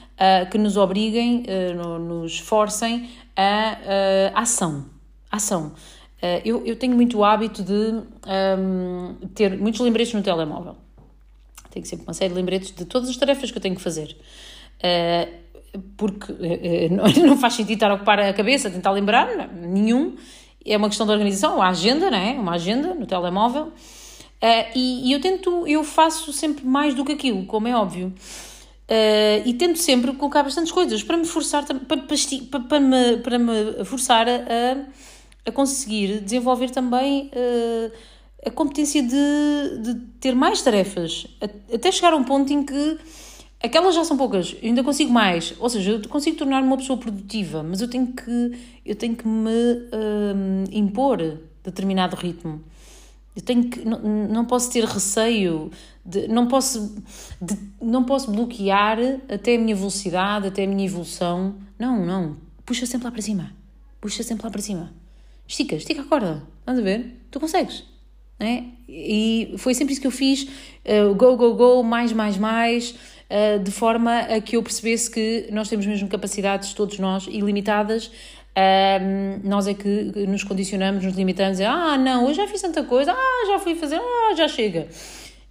que 0.49 0.57
nos 0.57 0.77
obriguem, 0.77 1.43
nos 1.75 2.39
forcem 2.39 3.09
a 3.35 4.31
ação 4.33 4.85
ação. 5.31 5.73
Uh, 6.21 6.41
eu, 6.45 6.65
eu 6.65 6.75
tenho 6.75 6.95
muito 6.95 7.17
o 7.17 7.23
hábito 7.23 7.63
de 7.63 7.73
um, 7.73 8.05
ehm, 8.27 9.27
ter 9.33 9.57
muitos 9.57 9.79
lembretes 9.79 10.13
no 10.13 10.21
telemóvel. 10.21 10.75
Tenho 11.71 11.85
sempre 11.85 12.05
uma 12.05 12.13
série 12.13 12.29
de 12.29 12.35
lembretes 12.35 12.71
de 12.71 12.85
todas 12.85 13.09
as 13.09 13.17
tarefas 13.17 13.49
que 13.49 13.57
eu 13.57 13.61
tenho 13.61 13.75
que 13.75 13.81
fazer. 13.81 14.15
Uh, 14.77 15.79
porque 15.97 16.31
uh, 16.33 17.25
não 17.25 17.37
faz 17.37 17.55
sentido 17.55 17.73
estar 17.73 17.89
a 17.89 17.95
ocupar 17.95 18.19
a 18.19 18.33
cabeça, 18.33 18.69
tentar 18.69 18.91
lembrar, 18.91 19.35
não, 19.35 19.69
nenhum. 19.69 20.15
É 20.63 20.77
uma 20.77 20.89
questão 20.89 21.07
de 21.07 21.11
organização, 21.11 21.55
uma 21.55 21.69
agenda, 21.69 22.11
não 22.11 22.17
é? 22.17 22.33
Uma 22.33 22.53
agenda 22.53 22.93
no 22.93 23.07
telemóvel. 23.07 23.71
E, 24.75 25.09
e, 25.09 25.13
eu 25.13 25.21
tento, 25.21 25.67
eu 25.67 25.83
faço 25.83 26.31
sempre 26.33 26.65
mais 26.65 26.93
do 26.93 27.03
que 27.03 27.11
aquilo, 27.13 27.45
como 27.45 27.67
é 27.67 27.75
óbvio. 27.75 28.13
Uh, 28.91 29.47
e 29.47 29.53
tento 29.53 29.79
sempre 29.79 30.11
colocar 30.11 30.43
bastantes 30.43 30.71
coisas 30.71 31.01
para 31.01 31.15
me 31.15 31.25
forçar 31.25 31.65
para, 31.65 31.79
para, 31.79 31.97
para, 32.67 32.79
me, 32.79 33.17
para 33.17 33.39
me 33.39 33.85
forçar 33.85 34.27
a, 34.27 34.85
a 35.45 35.51
conseguir 35.51 36.19
desenvolver 36.21 36.69
também 36.69 37.31
uh, 37.33 37.91
a 38.45 38.51
competência 38.51 39.01
de, 39.01 39.81
de 39.81 39.95
ter 40.19 40.35
mais 40.35 40.61
tarefas, 40.61 41.27
até 41.73 41.91
chegar 41.91 42.13
a 42.13 42.15
um 42.15 42.23
ponto 42.23 42.51
em 42.51 42.63
que 42.63 42.97
aquelas 43.61 43.95
já 43.95 44.03
são 44.03 44.17
poucas, 44.17 44.55
eu 44.61 44.69
ainda 44.69 44.83
consigo 44.83 45.11
mais, 45.11 45.53
ou 45.59 45.69
seja, 45.69 45.91
eu 45.91 46.09
consigo 46.09 46.37
tornar-me 46.37 46.67
uma 46.67 46.77
pessoa 46.77 46.97
produtiva, 46.97 47.63
mas 47.63 47.81
eu 47.81 47.87
tenho 47.87 48.07
que, 48.07 48.59
eu 48.85 48.95
tenho 48.95 49.15
que 49.15 49.27
me 49.27 49.49
uh, 49.49 50.69
impor 50.71 51.39
determinado 51.63 52.15
ritmo. 52.15 52.63
Eu 53.33 53.41
tenho 53.41 53.69
que, 53.69 53.85
não, 53.85 53.99
não 54.27 54.45
posso 54.45 54.69
ter 54.69 54.83
receio, 54.83 55.71
de, 56.05 56.27
não, 56.27 56.47
posso, 56.47 56.93
de, 57.41 57.57
não 57.81 58.03
posso 58.03 58.29
bloquear 58.29 58.97
até 59.29 59.55
a 59.55 59.59
minha 59.59 59.75
velocidade, 59.75 60.47
até 60.47 60.65
a 60.65 60.67
minha 60.67 60.85
evolução. 60.85 61.55
Não, 61.79 62.05
não 62.05 62.35
puxa 62.65 62.85
sempre 62.85 63.05
lá 63.05 63.11
para 63.11 63.21
cima. 63.21 63.51
Puxa 63.99 64.23
sempre 64.23 64.45
lá 64.45 64.51
para 64.51 64.61
cima. 64.61 64.93
Estica, 65.51 65.75
estica 65.75 66.01
a 66.01 66.05
corda. 66.05 66.41
Estás 66.61 66.79
a 66.79 66.81
ver? 66.81 67.13
Tu 67.29 67.37
consegues. 67.37 67.83
É? 68.39 68.63
E 68.87 69.53
foi 69.57 69.73
sempre 69.73 69.91
isso 69.91 69.99
que 69.99 70.07
eu 70.07 70.11
fiz. 70.11 70.43
Uh, 70.85 71.13
go, 71.13 71.35
go, 71.35 71.53
go, 71.55 71.83
mais, 71.83 72.13
mais, 72.13 72.37
mais. 72.37 72.95
Uh, 73.29 73.59
de 73.61 73.69
forma 73.69 74.17
a 74.19 74.39
que 74.39 74.55
eu 74.55 74.63
percebesse 74.63 75.11
que 75.11 75.49
nós 75.51 75.67
temos 75.67 75.85
mesmo 75.85 76.07
capacidades, 76.07 76.73
todos 76.73 76.97
nós, 76.99 77.27
ilimitadas. 77.27 78.07
Uh, 78.07 79.41
nós 79.43 79.67
é 79.67 79.73
que 79.73 80.25
nos 80.25 80.45
condicionamos, 80.45 81.03
nos 81.03 81.17
limitamos. 81.17 81.59
É, 81.59 81.65
ah, 81.65 81.97
não, 81.97 82.29
eu 82.29 82.33
já 82.33 82.47
fiz 82.47 82.61
tanta 82.61 82.83
coisa. 82.83 83.11
Ah, 83.11 83.45
já 83.45 83.59
fui 83.59 83.75
fazer. 83.75 83.99
Ah, 83.99 84.33
já 84.37 84.47
chega. 84.47 84.87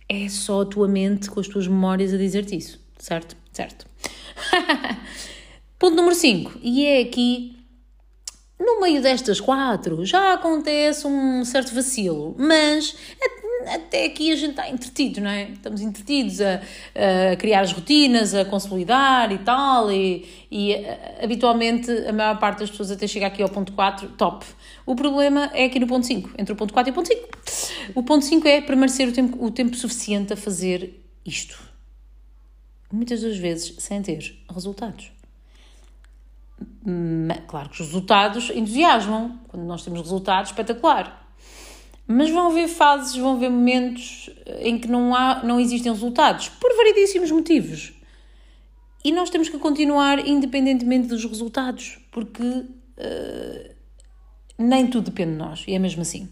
É 0.08 0.30
só 0.30 0.62
a 0.62 0.64
tua 0.64 0.88
mente 0.88 1.30
com 1.30 1.40
as 1.40 1.46
tuas 1.46 1.68
memórias 1.68 2.14
a 2.14 2.16
dizer-te 2.16 2.56
isso. 2.56 2.80
Certo? 2.96 3.36
Certo. 3.52 3.84
Ponto 5.78 5.94
número 5.94 6.14
5. 6.14 6.58
E 6.62 6.86
é 6.86 7.02
aqui 7.02 7.59
no 8.60 8.80
meio 8.80 9.00
destas 9.00 9.40
quatro 9.40 10.04
já 10.04 10.34
acontece 10.34 11.06
um 11.06 11.44
certo 11.44 11.74
vacilo, 11.74 12.36
mas 12.38 12.94
até 13.66 14.04
aqui 14.04 14.30
a 14.32 14.36
gente 14.36 14.50
está 14.50 14.68
entretido, 14.68 15.20
não 15.20 15.30
é? 15.30 15.50
Estamos 15.50 15.80
entretidos 15.80 16.40
a, 16.40 16.60
a 17.32 17.36
criar 17.36 17.60
as 17.60 17.72
rotinas, 17.72 18.34
a 18.34 18.44
consolidar 18.44 19.32
e 19.32 19.38
tal, 19.38 19.90
e, 19.90 20.26
e 20.50 20.74
habitualmente 21.22 21.90
a 21.90 22.12
maior 22.12 22.38
parte 22.38 22.60
das 22.60 22.70
pessoas 22.70 22.90
até 22.90 23.06
chega 23.06 23.26
aqui 23.26 23.42
ao 23.42 23.48
ponto 23.48 23.72
4, 23.72 24.08
top. 24.10 24.44
O 24.84 24.94
problema 24.94 25.50
é 25.54 25.64
aqui 25.64 25.78
no 25.78 25.86
ponto 25.86 26.06
5, 26.06 26.30
entre 26.38 26.52
o 26.52 26.56
ponto 26.56 26.72
4 26.72 26.90
e 26.90 26.92
o 26.92 26.94
ponto 26.94 27.08
5. 27.08 27.28
O 27.94 28.02
ponto 28.02 28.24
5 28.24 28.46
é 28.46 28.60
permanecer 28.60 29.08
o 29.08 29.12
tempo, 29.12 29.44
o 29.44 29.50
tempo 29.50 29.76
suficiente 29.76 30.32
a 30.32 30.36
fazer 30.36 31.00
isto. 31.24 31.58
Muitas 32.92 33.22
das 33.22 33.36
vezes 33.36 33.74
sem 33.78 34.02
ter 34.02 34.36
resultados. 34.52 35.12
Claro 37.46 37.68
que 37.68 37.80
os 37.80 37.86
resultados 37.86 38.50
entusiasmam, 38.50 39.38
quando 39.48 39.64
nós 39.64 39.84
temos 39.84 40.00
resultados, 40.00 40.50
espetacular. 40.50 41.28
Mas 42.06 42.30
vão 42.30 42.48
haver 42.48 42.68
fases, 42.68 43.16
vão 43.16 43.34
haver 43.34 43.50
momentos 43.50 44.30
em 44.60 44.78
que 44.78 44.88
não, 44.88 45.14
há, 45.14 45.44
não 45.44 45.60
existem 45.60 45.92
resultados, 45.92 46.48
por 46.48 46.74
variedíssimos 46.74 47.30
motivos. 47.30 47.92
E 49.04 49.12
nós 49.12 49.30
temos 49.30 49.48
que 49.48 49.58
continuar 49.58 50.26
independentemente 50.26 51.06
dos 51.06 51.24
resultados, 51.24 51.98
porque 52.10 52.42
uh, 52.42 53.74
nem 54.58 54.86
tudo 54.86 55.04
depende 55.04 55.32
de 55.32 55.38
nós, 55.38 55.64
e 55.68 55.74
é 55.74 55.78
mesmo 55.78 56.02
assim. 56.02 56.28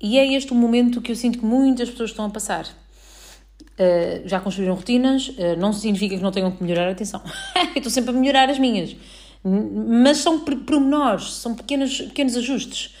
E 0.00 0.18
é 0.18 0.32
este 0.32 0.52
o 0.52 0.54
momento 0.54 1.00
que 1.00 1.12
eu 1.12 1.16
sinto 1.16 1.38
que 1.38 1.44
muitas 1.44 1.90
pessoas 1.90 2.10
estão 2.10 2.24
a 2.24 2.30
passar. 2.30 2.66
Uh, 2.66 4.26
já 4.26 4.40
construíram 4.40 4.74
rotinas, 4.74 5.28
uh, 5.28 5.56
não 5.58 5.72
significa 5.72 6.16
que 6.16 6.22
não 6.22 6.32
tenham 6.32 6.50
que 6.50 6.62
melhorar, 6.62 6.90
atenção. 6.90 7.22
eu 7.74 7.76
estou 7.76 7.90
sempre 7.90 8.10
a 8.10 8.14
melhorar 8.14 8.48
as 8.48 8.58
minhas 8.58 8.96
mas 9.42 10.18
são 10.18 10.40
pormenores, 10.40 11.32
são 11.32 11.54
pequenos, 11.54 12.00
pequenos 12.00 12.36
ajustes. 12.36 12.94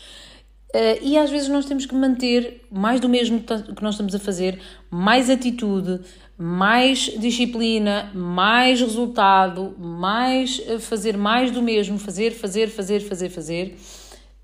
Uh, 0.74 1.02
e 1.02 1.18
às 1.18 1.30
vezes 1.30 1.48
nós 1.48 1.66
temos 1.66 1.84
que 1.84 1.94
manter 1.94 2.64
mais 2.70 3.00
do 3.00 3.08
mesmo 3.08 3.40
que 3.40 3.82
nós 3.82 3.94
estamos 3.94 4.14
a 4.14 4.20
fazer, 4.20 4.60
mais 4.88 5.28
atitude, 5.28 6.00
mais 6.38 7.10
disciplina, 7.18 8.10
mais 8.14 8.80
resultado, 8.80 9.74
mais 9.76 10.60
uh, 10.60 10.78
fazer 10.78 11.16
mais 11.16 11.50
do 11.50 11.60
mesmo, 11.60 11.98
fazer, 11.98 12.30
fazer, 12.30 12.68
fazer, 12.68 13.00
fazer, 13.00 13.28
fazer. 13.30 13.76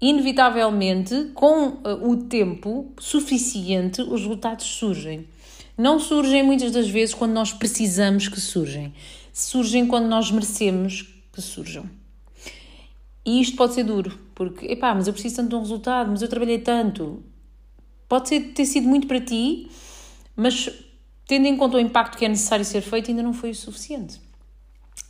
Inevitavelmente, 0.01 1.31
com 1.33 1.69
uh, 1.69 2.11
o 2.11 2.25
tempo 2.25 2.93
suficiente, 2.99 4.03
os 4.03 4.23
resultados 4.23 4.67
surgem. 4.67 5.29
Não 5.79 6.01
surgem 6.01 6.43
muitas 6.43 6.73
das 6.73 6.89
vezes 6.89 7.15
quando 7.15 7.33
nós 7.33 7.53
precisamos 7.53 8.29
que 8.29 8.41
surgem. 8.41 8.93
Surgem 9.33 9.87
quando 9.87 10.07
nós 10.07 10.31
merecemos 10.31 11.16
que 11.37 11.43
surjam. 11.43 11.89
E 13.25 13.41
isto 13.41 13.57
pode 13.57 13.75
ser 13.75 13.85
duro, 13.85 14.19
porque, 14.35 14.67
epá, 14.67 14.95
mas 14.95 15.07
eu 15.07 15.13
preciso 15.13 15.37
tanto 15.37 15.51
de 15.51 15.55
um 15.57 15.61
resultado, 15.61 16.11
mas 16.11 16.23
eu 16.23 16.29
trabalhei 16.29 16.59
tanto. 16.59 17.23
Pode 18.09 18.29
ser, 18.29 18.41
ter 18.53 18.65
sido 18.65 18.89
muito 18.89 19.07
para 19.07 19.21
ti, 19.21 19.69
mas 20.35 20.71
tendo 21.27 21.47
em 21.47 21.57
conta 21.57 21.77
o 21.77 21.81
impacto 21.81 22.17
que 22.17 22.25
é 22.25 22.29
necessário 22.29 22.65
ser 22.65 22.81
feito, 22.81 23.11
ainda 23.11 23.23
não 23.23 23.33
foi 23.33 23.51
o 23.51 23.55
suficiente. 23.55 24.21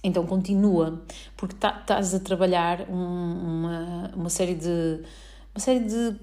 Então 0.03 0.27
continua, 0.27 1.05
porque 1.37 1.55
tá, 1.55 1.79
estás 1.81 2.15
a 2.15 2.21
trabalhar 2.21 2.89
um, 2.89 2.95
uma, 2.95 4.13
uma 4.17 4.31
série 4.31 4.55
de 4.55 5.03
uma 5.55 5.61
série 5.61 5.81
de 5.81 6.17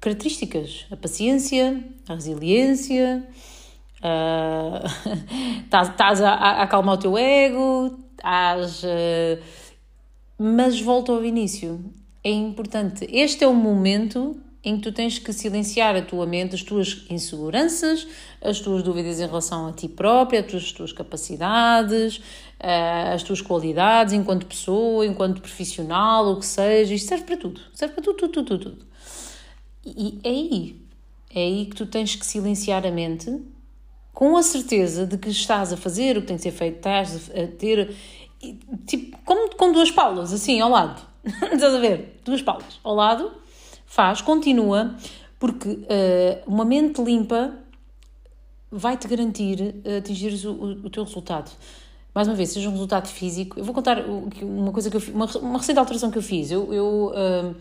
características, 0.00 0.86
a 0.90 0.96
paciência, 0.96 1.82
a 2.08 2.14
resiliência, 2.14 3.28
estás 5.64 6.20
uh, 6.20 6.24
a, 6.24 6.30
a, 6.30 6.62
acalmar 6.62 6.96
o 6.96 6.98
teu 6.98 7.16
ego, 7.16 8.01
estás. 8.12 8.82
Uh, 8.82 9.42
mas 10.38 10.80
volto 10.80 11.12
ao 11.12 11.24
início. 11.24 11.80
É 12.24 12.30
importante. 12.30 13.06
Este 13.10 13.44
é 13.44 13.46
o 13.46 13.54
momento 13.54 14.40
em 14.64 14.76
que 14.76 14.82
tu 14.82 14.92
tens 14.92 15.18
que 15.18 15.32
silenciar 15.32 15.96
a 15.96 16.02
tua 16.02 16.24
mente, 16.24 16.54
as 16.54 16.62
tuas 16.62 17.04
inseguranças, 17.10 18.06
as 18.40 18.60
tuas 18.60 18.82
dúvidas 18.82 19.18
em 19.18 19.26
relação 19.26 19.66
a 19.66 19.72
ti 19.72 19.88
própria, 19.88 20.40
as 20.40 20.46
tuas, 20.46 20.62
as 20.64 20.72
tuas 20.72 20.92
capacidades, 20.92 22.18
uh, 22.18 23.14
as 23.14 23.22
tuas 23.22 23.40
qualidades 23.40 24.14
enquanto 24.14 24.46
pessoa, 24.46 25.04
enquanto 25.04 25.40
profissional, 25.40 26.32
o 26.32 26.38
que 26.38 26.46
seja. 26.46 26.94
Isto 26.94 27.08
serve 27.08 27.24
para 27.24 27.36
tudo. 27.36 27.60
Serve 27.74 27.94
para 27.94 28.04
tudo, 28.04 28.16
tudo, 28.16 28.44
tudo, 28.44 28.58
tudo. 28.58 28.86
E 29.84 30.20
é 30.22 30.28
aí. 30.28 30.82
É 31.34 31.40
aí 31.40 31.66
que 31.66 31.74
tu 31.74 31.86
tens 31.86 32.14
que 32.14 32.24
silenciar 32.24 32.86
a 32.86 32.90
mente 32.90 33.42
com 34.12 34.36
a 34.36 34.42
certeza 34.42 35.06
de 35.06 35.16
que 35.16 35.30
estás 35.30 35.72
a 35.72 35.76
fazer 35.76 36.16
o 36.16 36.20
que 36.20 36.28
tem 36.28 36.36
que 36.36 36.42
ser 36.42 36.52
feito, 36.52 36.76
estás 36.76 37.30
a 37.30 37.46
ter, 37.46 37.94
tipo, 38.86 39.16
como 39.24 39.54
com 39.56 39.72
duas 39.72 39.90
paulas, 39.90 40.32
assim, 40.32 40.60
ao 40.60 40.70
lado. 40.70 41.02
estás 41.24 41.74
a 41.74 41.78
ver? 41.78 42.20
Duas 42.24 42.42
paulas 42.42 42.78
ao 42.84 42.94
lado, 42.94 43.32
faz, 43.86 44.20
continua, 44.20 44.94
porque 45.38 45.68
uh, 45.68 45.86
uma 46.46 46.64
mente 46.64 47.02
limpa 47.02 47.52
vai-te 48.70 49.08
garantir 49.08 49.60
uh, 49.84 49.98
atingires 49.98 50.44
o, 50.44 50.52
o, 50.52 50.90
teu 50.90 51.04
resultado. 51.04 51.50
Mais 52.14 52.28
uma 52.28 52.36
vez, 52.36 52.50
seja 52.50 52.68
um 52.68 52.72
resultado 52.72 53.08
físico. 53.08 53.58
Eu 53.58 53.64
vou 53.64 53.74
contar 53.74 54.04
uma 54.42 54.70
coisa 54.70 54.90
que 54.90 54.96
eu 54.96 55.02
uma, 55.14 55.26
uma 55.38 55.58
recente 55.58 55.78
alteração 55.78 56.10
que 56.10 56.18
eu 56.18 56.22
fiz. 56.22 56.50
Eu, 56.50 56.72
eu 56.72 57.12
uh, 57.14 57.56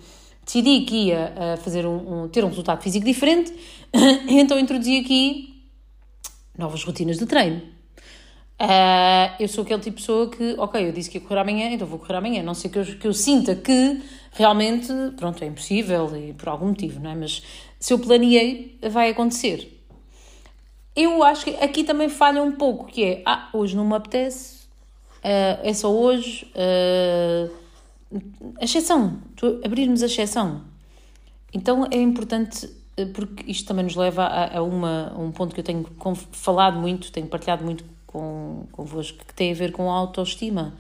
decidi 0.46 0.82
que 0.82 1.08
ia 1.08 1.58
fazer 1.64 1.86
um, 1.86 2.24
um, 2.24 2.28
ter 2.28 2.44
um 2.44 2.50
resultado 2.50 2.82
físico 2.82 3.06
diferente, 3.06 3.54
então 4.28 4.60
introduzi 4.60 4.98
aqui 4.98 5.52
novas 6.58 6.84
rotinas 6.84 7.18
de 7.18 7.26
treino. 7.26 7.62
Uh, 8.62 9.34
eu 9.40 9.48
sou 9.48 9.64
aquele 9.64 9.82
tipo 9.82 9.96
de 9.96 10.02
pessoa 10.02 10.30
que, 10.30 10.56
ok, 10.58 10.88
eu 10.88 10.92
disse 10.92 11.10
que 11.10 11.18
ia 11.18 11.24
correr 11.24 11.40
amanhã, 11.40 11.72
então 11.72 11.88
vou 11.88 11.98
correr 11.98 12.18
amanhã. 12.18 12.44
Não 12.44 12.54
sei 12.54 12.70
que 12.70 12.78
eu, 12.78 12.86
que 12.86 13.08
eu 13.08 13.14
sinta 13.14 13.56
que 13.56 14.02
realmente, 14.34 14.88
pronto, 15.18 15.44
é 15.44 15.48
impossível 15.48 16.16
e 16.16 16.34
por 16.34 16.50
algum 16.50 16.68
motivo, 16.68 17.00
não 17.00 17.10
é? 17.10 17.16
Mas 17.16 17.42
se 17.80 17.92
eu 17.92 17.98
planeei, 17.98 18.78
vai 18.90 19.10
acontecer. 19.10 19.82
Eu 20.96 21.24
acho 21.24 21.46
que 21.46 21.52
aqui 21.56 21.84
também 21.84 22.10
falha 22.10 22.44
um 22.44 22.52
pouco, 22.52 22.86
que 22.86 23.04
é, 23.04 23.24
ah, 23.26 23.50
hoje 23.54 23.76
não 23.76 23.88
me 23.88 23.96
apetece, 23.96 24.66
uh, 25.24 25.60
é 25.64 25.74
só 25.74 25.92
hoje. 25.92 26.46
Uh, 26.54 27.62
a 28.60 28.66
exceção, 28.66 29.22
abrirmos 29.64 30.04
a 30.04 30.06
exceção. 30.06 30.64
Então 31.54 31.88
é 31.90 31.98
importante 31.98 32.70
porque 33.14 33.50
isto 33.50 33.68
também 33.68 33.86
nos 33.86 33.96
leva 33.96 34.24
a, 34.24 34.58
a, 34.58 34.62
uma, 34.62 35.14
a 35.16 35.20
um 35.20 35.32
ponto 35.32 35.54
que 35.54 35.60
eu 35.62 35.64
tenho 35.64 35.86
falado 36.32 36.78
muito, 36.78 37.12
tenho 37.12 37.28
partilhado 37.28 37.64
muito 37.64 37.84
com, 38.06 38.66
convosco, 38.72 39.26
que 39.26 39.34
tem 39.34 39.52
a 39.52 39.56
ver 39.56 39.72
com 39.72 39.90
a 39.90 39.96
autoestima. 39.96 40.74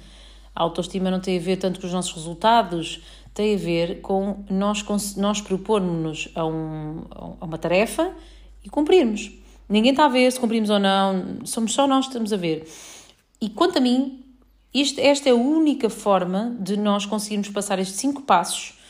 A 0.53 0.63
autoestima 0.63 1.10
não 1.10 1.20
tem 1.20 1.38
a 1.38 1.41
ver 1.41 1.58
tanto 1.58 1.80
com 1.80 1.88
os 1.88 1.94
nossos 1.94 2.13
resultados, 2.13 3.01
tem 3.34 3.56
a 3.56 3.58
ver 3.58 4.01
com 4.01 4.44
nós, 4.50 4.84
nós 5.15 5.41
propormos-nos 5.41 6.30
a, 6.36 6.46
um, 6.46 7.06
a 7.39 7.46
uma 7.46 7.58
tarefa 7.58 8.13
e 8.63 8.70
cumprirmos. 8.70 9.32
Ninguém 9.70 9.91
está 9.91 10.06
a 10.06 10.10
ver 10.10 10.30
se 10.30 10.39
cumprimos 10.39 10.70
ou 10.70 10.80
não, 10.80 11.46
somos 11.46 11.74
só 11.74 11.88
nós 11.88 12.06
que 12.06 12.10
estamos 12.10 12.34
a 12.34 12.38
ver. 12.38 12.68
E 13.39 13.50
quanto 13.50 13.77
a 13.77 13.82
mim, 13.82 14.22
este, 14.74 15.00
esta 15.00 15.30
é 15.30 15.32
a 15.32 15.36
única 15.36 15.89
forma 15.89 16.56
de 16.60 16.75
nós 16.75 17.06
conseguirmos 17.06 17.48
passar 17.50 17.80
estes 17.80 17.98
cinco 17.98 18.24
passos 18.24 18.80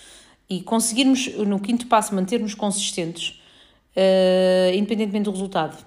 e 0.51 0.59
conseguirmos, 0.59 1.33
no 1.37 1.61
quinto 1.61 1.87
passo, 1.87 2.13
mantermos 2.13 2.53
consistentes, 2.53 3.41
uh, 3.95 4.75
independentemente 4.75 5.23
do 5.23 5.31
resultado, 5.31 5.77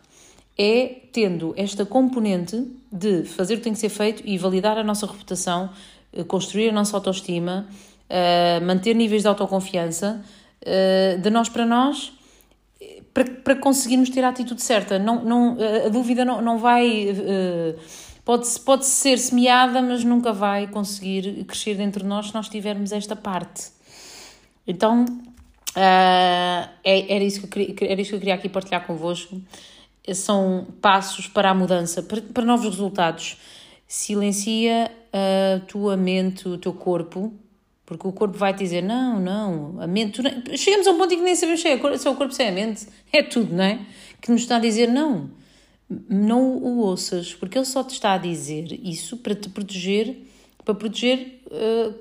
é 0.57 1.03
tendo 1.13 1.53
esta 1.55 1.85
componente 1.85 2.67
de 2.91 3.25
fazer 3.25 3.55
o 3.55 3.57
que 3.59 3.65
tem 3.65 3.75
que 3.75 3.79
ser 3.79 3.91
feito 3.91 4.23
e 4.25 4.39
validar 4.39 4.79
a 4.79 4.83
nossa 4.83 5.07
reputação, 5.07 5.69
uh, 6.15 6.25
construir 6.25 6.71
a 6.71 6.73
nossa 6.73 6.97
autoestima, 6.97 7.69
uh, 8.09 8.65
manter 8.65 8.95
níveis 8.95 9.21
de 9.21 9.29
autoconfiança, 9.29 10.25
de 11.23 11.29
nós 11.29 11.51
para 11.51 11.67
nós, 11.67 12.15
para, 13.13 13.27
para 13.27 13.57
conseguirmos 13.57 14.09
ter 14.09 14.25
a 14.25 14.31
atitude 14.31 14.63
certa. 14.63 14.99
Não, 14.99 15.23
não, 15.23 15.59
a 15.85 15.91
dúvida 15.91 16.25
não, 16.25 16.41
não 16.41 16.57
vai. 16.57 17.15
Pode, 18.25 18.49
pode 18.61 18.87
ser 18.87 19.19
semeada, 19.19 19.83
mas 19.83 20.03
nunca 20.05 20.33
vai 20.33 20.67
conseguir 20.67 21.45
crescer 21.45 21.75
dentro 21.75 22.01
de 22.01 22.09
nós 22.09 22.29
se 22.29 22.35
nós 22.35 22.49
tivermos 22.49 22.93
esta 22.93 23.15
parte. 23.15 23.74
Então, 24.67 25.05
uh, 25.05 26.71
era, 26.85 27.25
isso 27.25 27.41
que 27.41 27.47
eu 27.47 27.51
queria, 27.51 27.93
era 27.93 28.01
isso 28.01 28.11
que 28.11 28.17
eu 28.17 28.21
queria 28.21 28.35
aqui 28.35 28.49
partilhar 28.49 28.87
convosco. 28.87 29.41
São 30.13 30.67
passos 30.81 31.27
para 31.27 31.51
a 31.51 31.55
mudança, 31.55 32.03
para, 32.03 32.21
para 32.21 32.45
novos 32.45 32.67
resultados. 32.67 33.39
silencia 33.87 34.91
a 35.13 35.61
tua 35.67 35.97
mente, 35.97 36.49
o 36.49 36.59
teu 36.59 36.73
corpo, 36.73 37.33
porque 37.87 38.07
o 38.07 38.13
corpo 38.13 38.37
vai 38.37 38.53
te 38.55 38.59
dizer: 38.59 38.83
não, 38.83 39.21
não, 39.21 39.81
a 39.81 39.87
mente. 39.87 40.21
Chegamos 40.57 40.87
a 40.87 40.91
um 40.91 40.99
ponto 40.99 41.13
em 41.15 41.19
que 41.19 41.23
nem 41.23 41.37
sabemos 41.37 41.61
se 41.61 41.69
é, 41.69 41.99
se 41.99 42.07
é 42.07 42.11
o 42.11 42.17
corpo, 42.17 42.33
se 42.33 42.43
é 42.43 42.49
a 42.49 42.53
mente, 42.53 42.87
é 43.13 43.23
tudo, 43.23 43.55
não 43.55 43.65
é? 43.65 43.81
Que 44.21 44.31
nos 44.31 44.43
está 44.43 44.57
a 44.57 44.61
dizer: 44.61 44.89
não, 44.89 45.31
não 46.09 46.57
o 46.57 46.79
ouças, 46.79 47.35
porque 47.35 47.59
ele 47.59 47.67
só 47.67 47.85
te 47.85 47.91
está 47.91 48.15
a 48.15 48.19
dizer 48.19 48.73
isso 48.83 49.19
para 49.19 49.35
te 49.35 49.49
proteger, 49.49 50.17
para 50.65 50.75
proteger 50.75 51.41
uh, 51.47 51.95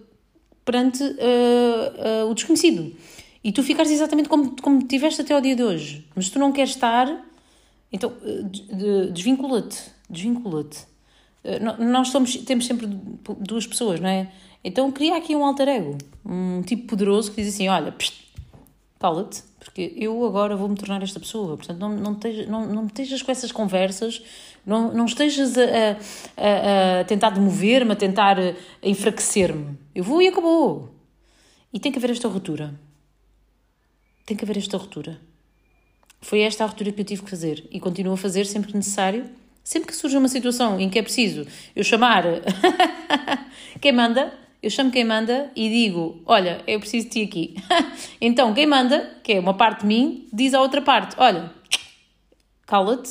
perante 0.65 1.03
uh, 1.03 2.25
uh, 2.25 2.29
o 2.29 2.33
desconhecido. 2.33 2.95
E 3.43 3.51
tu 3.51 3.61
ficares 3.61 3.91
exatamente 3.91 4.29
como, 4.29 4.55
como 4.61 4.79
estiveste 4.79 5.21
até 5.21 5.33
ao 5.33 5.41
dia 5.41 5.55
de 5.55 5.63
hoje. 5.63 6.05
Mas 6.15 6.29
tu 6.29 6.39
não 6.39 6.51
queres 6.51 6.71
estar, 6.71 7.07
então 7.91 8.13
desvincula-te, 9.11 9.91
desvincula-te. 10.09 10.79
Nós 11.77 12.07
somos, 12.07 12.37
temos 12.37 12.65
sempre 12.65 12.87
duas 13.39 13.67
pessoas, 13.67 13.99
não 13.99 14.07
é? 14.07 14.31
Então 14.63 14.89
cria 14.93 15.17
aqui 15.17 15.35
um 15.35 15.43
alter 15.45 15.67
ego, 15.67 15.97
um 16.25 16.61
tipo 16.61 16.87
poderoso 16.87 17.31
que 17.31 17.41
diz 17.41 17.53
assim: 17.53 17.67
olha, 17.67 17.93
cala-te, 18.97 19.43
porque 19.59 19.93
eu 19.97 20.25
agora 20.25 20.55
vou 20.55 20.69
me 20.69 20.75
tornar 20.75 21.03
esta 21.03 21.19
pessoa. 21.19 21.57
Portanto, 21.57 21.77
não, 21.77 21.89
não, 21.89 22.13
estejas, 22.13 22.47
não, 22.47 22.65
não 22.65 22.81
me 22.83 22.87
estejas 22.87 23.21
com 23.21 23.31
essas 23.31 23.51
conversas, 23.51 24.23
não, 24.65 24.93
não 24.93 25.05
estejas 25.05 25.57
a, 25.57 25.61
a, 26.37 27.01
a 27.01 27.03
tentar 27.03 27.31
demover-me, 27.31 27.91
a 27.91 27.95
tentar 27.95 28.37
enfraquecer-me. 28.81 29.77
Eu 29.93 30.03
vou 30.03 30.21
e 30.21 30.27
acabou. 30.27 30.93
E 31.73 31.79
tem 31.79 31.91
que 31.91 31.97
haver 31.97 32.11
esta 32.11 32.27
ruptura. 32.27 32.73
Tem 34.25 34.37
que 34.37 34.45
haver 34.45 34.57
esta 34.57 34.77
ruptura. 34.77 35.19
Foi 36.21 36.39
esta 36.39 36.63
a 36.63 36.67
ruptura 36.67 36.91
que 36.91 37.01
eu 37.01 37.05
tive 37.05 37.23
que 37.23 37.29
fazer 37.29 37.67
e 37.69 37.79
continuo 37.79 38.13
a 38.13 38.17
fazer 38.17 38.45
sempre 38.45 38.71
que 38.71 38.77
necessário. 38.77 39.29
Sempre 39.63 39.87
que 39.89 39.95
surge 39.95 40.17
uma 40.17 40.27
situação 40.27 40.79
em 40.79 40.89
que 40.89 40.99
é 40.99 41.01
preciso 41.01 41.47
eu 41.73 41.83
chamar 41.85 42.25
quem 43.79 43.93
manda, 43.93 44.33
eu 44.61 44.69
chamo 44.69 44.91
quem 44.91 45.03
manda 45.05 45.51
e 45.55 45.69
digo: 45.69 46.21
Olha, 46.25 46.61
eu 46.67 46.79
preciso 46.79 47.07
de 47.07 47.11
ti 47.11 47.23
aqui. 47.23 47.55
então, 48.19 48.53
quem 48.53 48.65
manda, 48.65 49.17
que 49.23 49.33
é 49.33 49.39
uma 49.39 49.53
parte 49.53 49.81
de 49.81 49.87
mim, 49.87 50.27
diz 50.31 50.53
à 50.53 50.61
outra 50.61 50.81
parte: 50.81 51.15
Olha, 51.17 51.51
cala-te, 52.65 53.09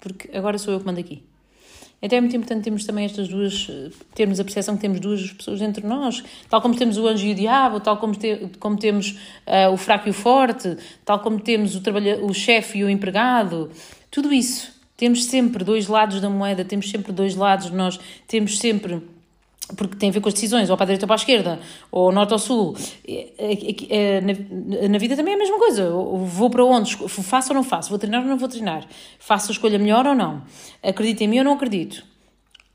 porque 0.00 0.36
agora 0.36 0.58
sou 0.58 0.74
eu 0.74 0.80
que 0.80 0.86
mando 0.86 1.00
aqui. 1.00 1.22
Então 2.00 2.18
é 2.18 2.20
muito 2.20 2.36
importante 2.36 2.64
termos 2.64 2.84
também 2.84 3.06
estas 3.06 3.26
duas, 3.28 3.70
termos 4.14 4.38
a 4.38 4.44
percepção 4.44 4.76
que 4.76 4.82
temos 4.82 5.00
duas 5.00 5.32
pessoas 5.32 5.62
entre 5.62 5.86
nós, 5.86 6.22
tal 6.48 6.60
como 6.60 6.76
temos 6.76 6.98
o 6.98 7.06
anjo 7.06 7.26
e 7.26 7.32
o 7.32 7.34
diabo, 7.34 7.80
tal 7.80 7.96
como, 7.96 8.14
te, 8.14 8.50
como 8.60 8.76
temos 8.76 9.18
uh, 9.46 9.72
o 9.72 9.76
fraco 9.76 10.06
e 10.06 10.10
o 10.10 10.14
forte, 10.14 10.76
tal 11.04 11.20
como 11.20 11.40
temos 11.40 11.74
o, 11.74 11.80
o 12.22 12.34
chefe 12.34 12.78
e 12.78 12.84
o 12.84 12.90
empregado, 12.90 13.70
tudo 14.10 14.32
isso. 14.32 14.74
Temos 14.96 15.24
sempre 15.24 15.64
dois 15.64 15.88
lados 15.88 16.20
da 16.20 16.30
moeda, 16.30 16.64
temos 16.64 16.90
sempre 16.90 17.12
dois 17.12 17.34
lados, 17.34 17.70
nós 17.70 17.98
temos 18.26 18.58
sempre 18.58 19.02
porque 19.74 19.96
tem 19.96 20.10
a 20.10 20.12
ver 20.12 20.20
com 20.20 20.28
as 20.28 20.34
decisões, 20.34 20.70
ou 20.70 20.76
para 20.76 20.84
a 20.84 20.86
direita 20.86 21.04
ou 21.04 21.08
para 21.08 21.16
a 21.16 21.22
esquerda, 21.22 21.60
ou 21.90 22.12
norte 22.12 22.32
ou 22.32 22.38
sul. 22.38 22.76
Na, 24.22 24.88
na 24.88 24.98
vida 24.98 25.16
também 25.16 25.32
é 25.32 25.36
a 25.36 25.38
mesma 25.38 25.58
coisa. 25.58 25.90
Vou 25.90 26.50
para 26.50 26.64
onde? 26.64 26.96
Faço 27.08 27.50
ou 27.50 27.56
não 27.56 27.64
faço? 27.64 27.88
Vou 27.88 27.98
treinar 27.98 28.22
ou 28.22 28.28
não 28.28 28.38
vou 28.38 28.48
treinar? 28.48 28.86
Faço 29.18 29.50
a 29.50 29.52
escolha 29.52 29.78
melhor 29.78 30.06
ou 30.06 30.14
não? 30.14 30.42
Acredito 30.82 31.22
em 31.22 31.28
mim 31.28 31.38
ou 31.38 31.44
não 31.44 31.54
acredito? 31.54 32.04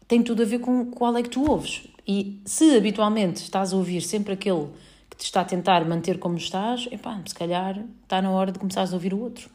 Tem 0.08 0.22
tudo 0.22 0.42
a 0.42 0.46
ver 0.46 0.60
com 0.60 0.86
qual 0.92 1.16
é 1.16 1.24
que 1.24 1.30
tu 1.30 1.50
ouves. 1.50 1.84
E 2.06 2.42
se 2.46 2.76
habitualmente 2.76 3.42
estás 3.42 3.72
a 3.72 3.78
ouvir 3.78 4.02
sempre 4.02 4.34
aquele 4.34 4.68
que 5.10 5.16
te 5.16 5.24
está 5.24 5.42
a 5.42 5.46
tentar 5.46 5.86
manter 5.86 6.20
como 6.20 6.36
estás, 6.36 6.90
epá, 6.92 7.22
se 7.26 7.36
calhar 7.36 7.82
está 8.04 8.22
na 8.22 8.32
hora 8.32 8.52
de 8.52 8.60
começares 8.60 8.92
a 8.92 8.96
ouvir 8.96 9.14
o 9.14 9.22
outro. 9.22 9.50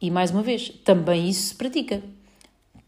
E 0.00 0.10
mais 0.10 0.32
uma 0.32 0.42
vez, 0.42 0.68
também 0.84 1.28
isso 1.28 1.50
se 1.50 1.54
pratica. 1.54 2.02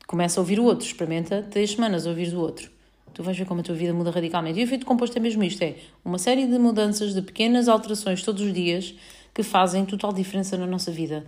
Começa 0.08 0.40
a 0.40 0.42
ouvir 0.42 0.58
o 0.58 0.64
outro, 0.64 0.84
experimenta 0.84 1.46
três 1.48 1.70
semanas 1.70 2.06
a 2.06 2.10
ouvir 2.10 2.34
o 2.34 2.40
outro 2.40 2.73
tu 3.14 3.22
vais 3.22 3.36
ver 3.38 3.46
como 3.46 3.60
a 3.60 3.62
tua 3.62 3.74
vida 3.74 3.94
muda 3.94 4.10
radicalmente. 4.10 4.58
E 4.58 4.62
o 4.62 4.64
efeito 4.64 4.84
composto 4.84 5.16
é 5.16 5.20
mesmo 5.20 5.42
isto: 5.44 5.62
é 5.62 5.76
uma 6.04 6.18
série 6.18 6.46
de 6.46 6.58
mudanças, 6.58 7.14
de 7.14 7.22
pequenas 7.22 7.68
alterações 7.68 8.22
todos 8.22 8.42
os 8.42 8.52
dias 8.52 8.94
que 9.32 9.42
fazem 9.42 9.84
total 9.84 10.12
diferença 10.12 10.56
na 10.56 10.66
nossa 10.66 10.90
vida. 10.90 11.24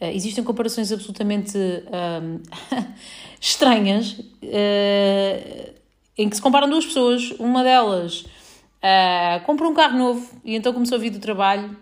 Uh, 0.00 0.06
existem 0.14 0.44
comparações 0.44 0.92
absolutamente 0.92 1.56
uh, 1.56 2.40
estranhas 3.40 4.12
uh, 4.42 5.74
em 6.18 6.28
que 6.28 6.36
se 6.36 6.42
comparam 6.42 6.68
duas 6.68 6.86
pessoas. 6.86 7.32
Uma 7.38 7.62
delas 7.62 8.20
uh, 8.20 9.44
compra 9.44 9.66
um 9.66 9.74
carro 9.74 9.98
novo 9.98 10.40
e 10.44 10.54
então 10.54 10.72
começou 10.72 10.96
a 10.96 11.00
vir 11.00 11.10
do 11.10 11.18
trabalho. 11.18 11.76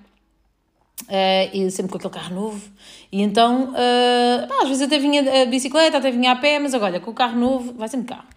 e 1.52 1.70
sempre 1.70 1.90
com 1.90 1.98
aquele 1.98 2.14
carro 2.14 2.35
novo, 2.35 2.70
e 3.11 3.20
então 3.20 3.74
às 4.62 4.68
vezes 4.68 4.83
até 4.83 4.98
vinha 4.98 5.42
a 5.42 5.44
bicicleta, 5.44 5.98
até 5.98 6.11
vinha 6.11 6.33
a 6.33 6.37
pé, 6.37 6.59
mas 6.59 6.72
agora 6.72 7.00
com 7.00 7.11
o 7.11 7.14
carro 7.14 7.38
novo, 7.38 7.74
vai 7.74 7.88
sempre 7.88 8.07
carro 8.07 8.28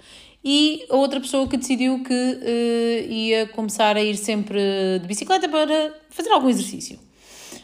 e 0.44 0.86
a 0.90 0.96
outra 0.96 1.20
pessoa 1.20 1.48
que 1.48 1.58
decidiu 1.58 2.04
que 2.04 2.14
uh, 2.14 3.12
ia 3.12 3.48
começar 3.48 3.98
a 3.98 4.02
ir 4.02 4.16
sempre 4.16 4.60
de 5.02 5.08
bicicleta 5.08 5.50
para 5.50 5.94
fazer 6.10 6.30
algum 6.32 6.50
exercício. 6.50 7.00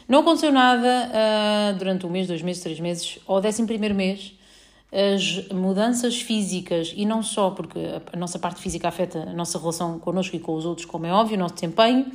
Não 0.08 0.20
aconteceu 0.20 0.52
nada 0.52 1.10
uh, 1.10 1.78
durante 1.78 2.04
um 2.04 2.10
mês, 2.10 2.26
dois 2.26 2.42
meses, 2.42 2.62
três 2.62 2.78
meses, 2.78 3.18
ao 3.26 3.40
décimo 3.40 3.66
primeiro 3.66 3.94
mês, 3.94 4.34
as 4.92 5.48
mudanças 5.48 6.20
físicas, 6.20 6.92
e 6.94 7.04
não 7.04 7.22
só 7.22 7.50
porque 7.50 7.78
a 8.12 8.16
nossa 8.16 8.38
parte 8.38 8.60
física 8.60 8.86
afeta 8.86 9.30
a 9.30 9.32
nossa 9.32 9.58
relação 9.58 9.98
connosco 9.98 10.36
e 10.36 10.38
com 10.38 10.54
os 10.54 10.64
outros, 10.64 10.86
como 10.86 11.06
é 11.06 11.12
óbvio, 11.12 11.36
o 11.36 11.40
nosso 11.40 11.54
desempenho, 11.54 12.06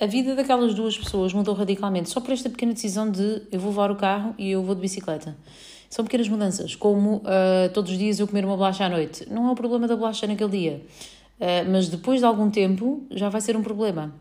a 0.00 0.06
vida 0.06 0.36
daquelas 0.36 0.74
duas 0.74 0.96
pessoas 0.96 1.32
mudou 1.32 1.54
radicalmente 1.54 2.08
só 2.08 2.20
por 2.20 2.32
esta 2.32 2.48
pequena 2.48 2.72
decisão 2.72 3.10
de 3.10 3.42
eu 3.50 3.58
vou 3.58 3.70
levar 3.70 3.90
o 3.90 3.96
carro 3.96 4.32
e 4.38 4.50
eu 4.50 4.62
vou 4.62 4.74
de 4.74 4.80
bicicleta. 4.80 5.36
São 5.88 6.04
pequenas 6.04 6.28
mudanças, 6.28 6.74
como 6.74 7.16
uh, 7.16 7.72
todos 7.72 7.92
os 7.92 7.98
dias 7.98 8.20
eu 8.20 8.26
comer 8.26 8.44
uma 8.44 8.56
bolacha 8.56 8.84
à 8.84 8.88
noite. 8.88 9.26
Não 9.30 9.48
é 9.48 9.52
o 9.52 9.54
problema 9.54 9.88
da 9.88 9.96
bolacha 9.96 10.26
naquele 10.26 10.50
dia, 10.50 10.82
uh, 11.40 11.70
mas 11.70 11.88
depois 11.88 12.20
de 12.20 12.26
algum 12.26 12.50
tempo 12.50 13.06
já 13.10 13.30
vai 13.30 13.40
ser 13.40 13.56
um 13.56 13.62
problema. 13.62 14.14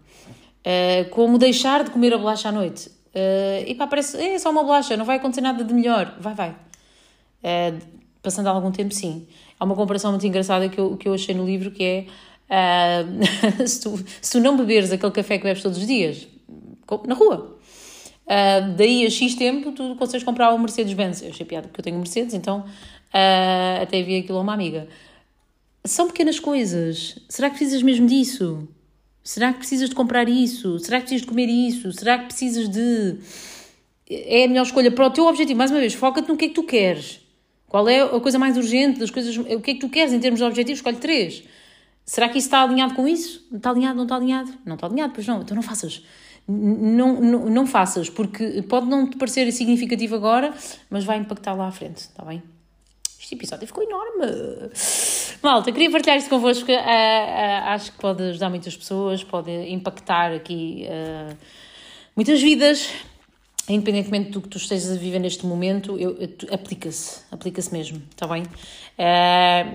Uh, 0.60 1.10
como 1.10 1.38
deixar 1.38 1.84
de 1.84 1.92
comer 1.92 2.14
a 2.14 2.18
bolacha 2.18 2.50
à 2.50 2.52
noite. 2.52 2.90
e 3.66 3.76
pá, 3.76 3.86
parece, 3.86 4.18
é 4.18 4.40
só 4.40 4.50
uma 4.50 4.64
bolacha, 4.64 4.96
não 4.96 5.04
vai 5.04 5.18
acontecer 5.18 5.42
nada 5.42 5.64
de 5.64 5.74
melhor. 5.74 6.16
Vai, 6.20 6.34
vai. 6.34 6.56
passando 8.22 8.48
algum 8.48 8.72
tempo, 8.72 8.94
sim. 8.94 9.28
Há 9.60 9.66
uma 9.66 9.76
comparação 9.76 10.12
muito 10.12 10.26
engraçada 10.26 10.70
que 10.70 10.80
eu, 10.80 10.96
que 10.96 11.08
eu 11.08 11.14
achei 11.14 11.36
no 11.36 11.46
livro 11.46 11.72
que 11.72 11.84
é 11.84 12.06
se, 13.68 13.82
tu, 13.82 14.00
se 14.22 14.32
tu 14.32 14.40
não 14.40 14.56
beberes 14.56 14.92
aquele 14.92 15.12
café 15.12 15.38
que 15.38 15.44
bebes 15.44 15.62
todos 15.62 15.78
os 15.78 15.86
dias, 15.86 16.28
na 17.06 17.14
rua, 17.14 17.57
Uh, 18.28 18.76
daí 18.76 19.06
a 19.06 19.10
X 19.10 19.36
tempo 19.36 19.72
tu 19.72 19.96
consegues 19.96 20.24
comprar 20.24 20.54
um 20.54 20.58
Mercedes-Benz. 20.58 21.22
Eu 21.22 21.30
achei 21.30 21.46
piada 21.46 21.68
porque 21.70 21.80
eu 21.80 21.84
tenho 21.84 21.98
Mercedes, 21.98 22.34
então 22.34 22.60
uh, 22.60 23.82
até 23.82 24.04
vi 24.04 24.18
aquilo 24.18 24.38
a 24.38 24.42
uma 24.42 24.54
amiga. 24.54 24.88
São 25.86 26.08
pequenas 26.08 26.38
coisas. 26.38 27.18
Será 27.30 27.50
que 27.50 27.58
precisas 27.58 27.82
mesmo 27.82 28.06
disso? 28.06 28.68
Será 29.24 29.54
que 29.54 29.60
precisas 29.60 29.90
de 29.90 29.96
comprar 29.96 30.28
isso? 30.28 30.78
Será 30.80 30.98
que 30.98 31.04
precisas 31.04 31.22
de 31.22 31.28
comer 31.28 31.48
isso? 31.48 31.92
Será 31.94 32.18
que 32.18 32.26
precisas 32.26 32.68
de. 32.68 33.18
É 34.10 34.44
a 34.44 34.48
melhor 34.48 34.64
escolha 34.64 34.92
para 34.92 35.08
o 35.08 35.10
teu 35.10 35.26
objetivo. 35.26 35.58
Mais 35.58 35.72
uma 35.72 35.80
vez, 35.80 35.94
foca-te 35.94 36.28
no 36.28 36.36
que 36.36 36.46
é 36.46 36.48
que 36.50 36.54
tu 36.54 36.64
queres. 36.64 37.22
Qual 37.68 37.88
é 37.88 38.02
a 38.02 38.20
coisa 38.20 38.40
mais 38.40 38.58
urgente 38.58 39.00
das 39.00 39.10
coisas? 39.10 39.36
O 39.38 39.62
que 39.62 39.72
é 39.72 39.74
que 39.74 39.80
tu 39.80 39.90
queres 39.90 40.14
em 40.14 40.20
termos 40.20 40.40
de 40.40 40.46
objetivos? 40.46 40.80
Escolhe 40.80 40.98
três. 40.98 41.44
Será 42.06 42.30
que 42.30 42.38
isso 42.38 42.48
está 42.48 42.64
alinhado 42.64 42.94
com 42.94 43.06
isso? 43.06 43.46
Está 43.54 43.70
alinhado? 43.70 43.98
Não 43.98 44.04
está 44.04 44.16
alinhado? 44.16 44.54
Não 44.66 44.76
está 44.76 44.88
alinhado, 44.88 45.14
pois 45.14 45.28
não. 45.28 45.42
Então 45.42 45.56
não 45.56 45.62
faças 45.62 46.02
não, 46.48 47.20
não, 47.20 47.46
não 47.50 47.68
faças, 47.68 48.10
porque 48.10 48.62
pode 48.64 48.88
não 48.88 49.10
te 49.10 49.18
parecer 49.18 49.52
significativo 49.52 50.16
agora, 50.16 50.54
mas 50.90 51.04
vai 51.04 51.18
impactar 51.18 51.54
lá 51.54 51.68
à 51.68 51.72
frente, 51.72 51.98
está 51.98 52.24
bem? 52.24 52.42
Este 53.20 53.36
episódio 53.36 53.68
ficou 53.68 53.84
enorme. 53.84 54.72
Malta, 55.44 55.72
queria 55.72 55.92
partilhar 55.92 56.18
isto 56.18 56.30
convosco. 56.30 56.72
Uh, 56.72 56.76
uh, 56.76 57.70
acho 57.72 57.92
que 57.92 57.98
pode 57.98 58.24
ajudar 58.24 58.50
muitas 58.50 58.78
pessoas, 58.78 59.22
pode 59.22 59.52
impactar 59.70 60.32
aqui 60.32 60.86
uh, 60.88 61.36
muitas 62.16 62.42
vidas. 62.42 62.90
Independentemente 63.68 64.30
do 64.30 64.42
que 64.42 64.48
tu 64.48 64.58
estejas 64.58 64.92
a 64.92 64.96
viver 64.96 65.20
neste 65.20 65.46
momento, 65.46 65.98
aplica-se, 66.50 67.24
aplica-se 67.30 67.74
mesmo, 67.74 68.02
está 68.12 68.26
bem? 68.26 68.44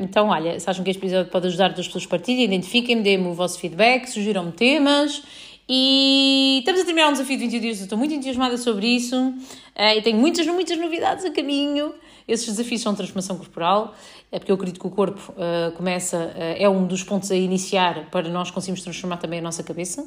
então, 0.01 0.29
olha, 0.29 0.59
se 0.59 0.71
acham 0.71 0.83
que 0.83 0.91
este 0.91 0.99
episódio 0.99 1.31
pode 1.31 1.49
ajudar 1.49 1.67
outras 1.69 1.87
pessoas, 1.87 2.07
partilhem, 2.07 2.45
identifiquem-me, 2.45 3.03
deem-me 3.03 3.29
o 3.29 3.35
vosso 3.35 3.59
feedback, 3.59 4.07
sugiram-me 4.07 4.51
temas 4.51 5.23
e 5.69 6.59
estamos 6.59 6.81
a 6.81 6.85
terminar 6.85 7.09
um 7.09 7.13
desafio 7.13 7.37
de 7.37 7.45
21 7.45 7.61
dias, 7.61 7.79
eu 7.79 7.85
estou 7.85 7.99
muito 7.99 8.13
entusiasmada 8.13 8.57
sobre 8.57 8.87
isso 8.87 9.17
uh, 9.17 9.97
e 9.97 10.03
tenho 10.03 10.19
muitas, 10.19 10.47
muitas 10.47 10.77
novidades 10.77 11.25
a 11.25 11.31
caminho. 11.31 11.95
Esses 12.27 12.47
desafios 12.47 12.81
são 12.81 12.95
transformação 12.95 13.37
corporal, 13.37 13.95
é 14.31 14.39
porque 14.39 14.51
eu 14.51 14.57
acredito 14.57 14.81
que 14.81 14.87
o 14.87 14.91
corpo 14.91 15.33
uh, 15.33 15.73
começa, 15.73 16.17
uh, 16.17 16.63
é 16.63 16.69
um 16.69 16.87
dos 16.87 17.03
pontos 17.03 17.31
a 17.31 17.37
iniciar 17.37 18.11
para 18.11 18.29
nós 18.29 18.51
conseguirmos 18.51 18.83
transformar 18.83 19.17
também 19.19 19.39
a 19.39 19.43
nossa 19.43 19.63
cabeça. 19.63 20.05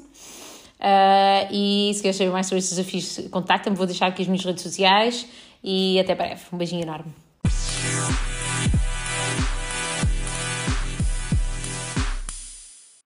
e 1.52 1.92
se 1.94 2.02
queres 2.02 2.18
saber 2.18 2.32
mais 2.32 2.48
sobre 2.48 2.60
esses 2.60 2.76
desafios, 2.76 3.30
contacta-me, 3.30 3.76
vou 3.76 3.86
deixar 3.86 4.08
aqui 4.08 4.22
as 4.22 4.28
minhas 4.28 4.44
redes 4.44 4.64
sociais 4.64 5.28
e 5.64 6.00
até 6.00 6.14
breve. 6.16 6.42
Um 6.52 6.58
beijinho 6.58 6.84
enorme. 6.84 7.25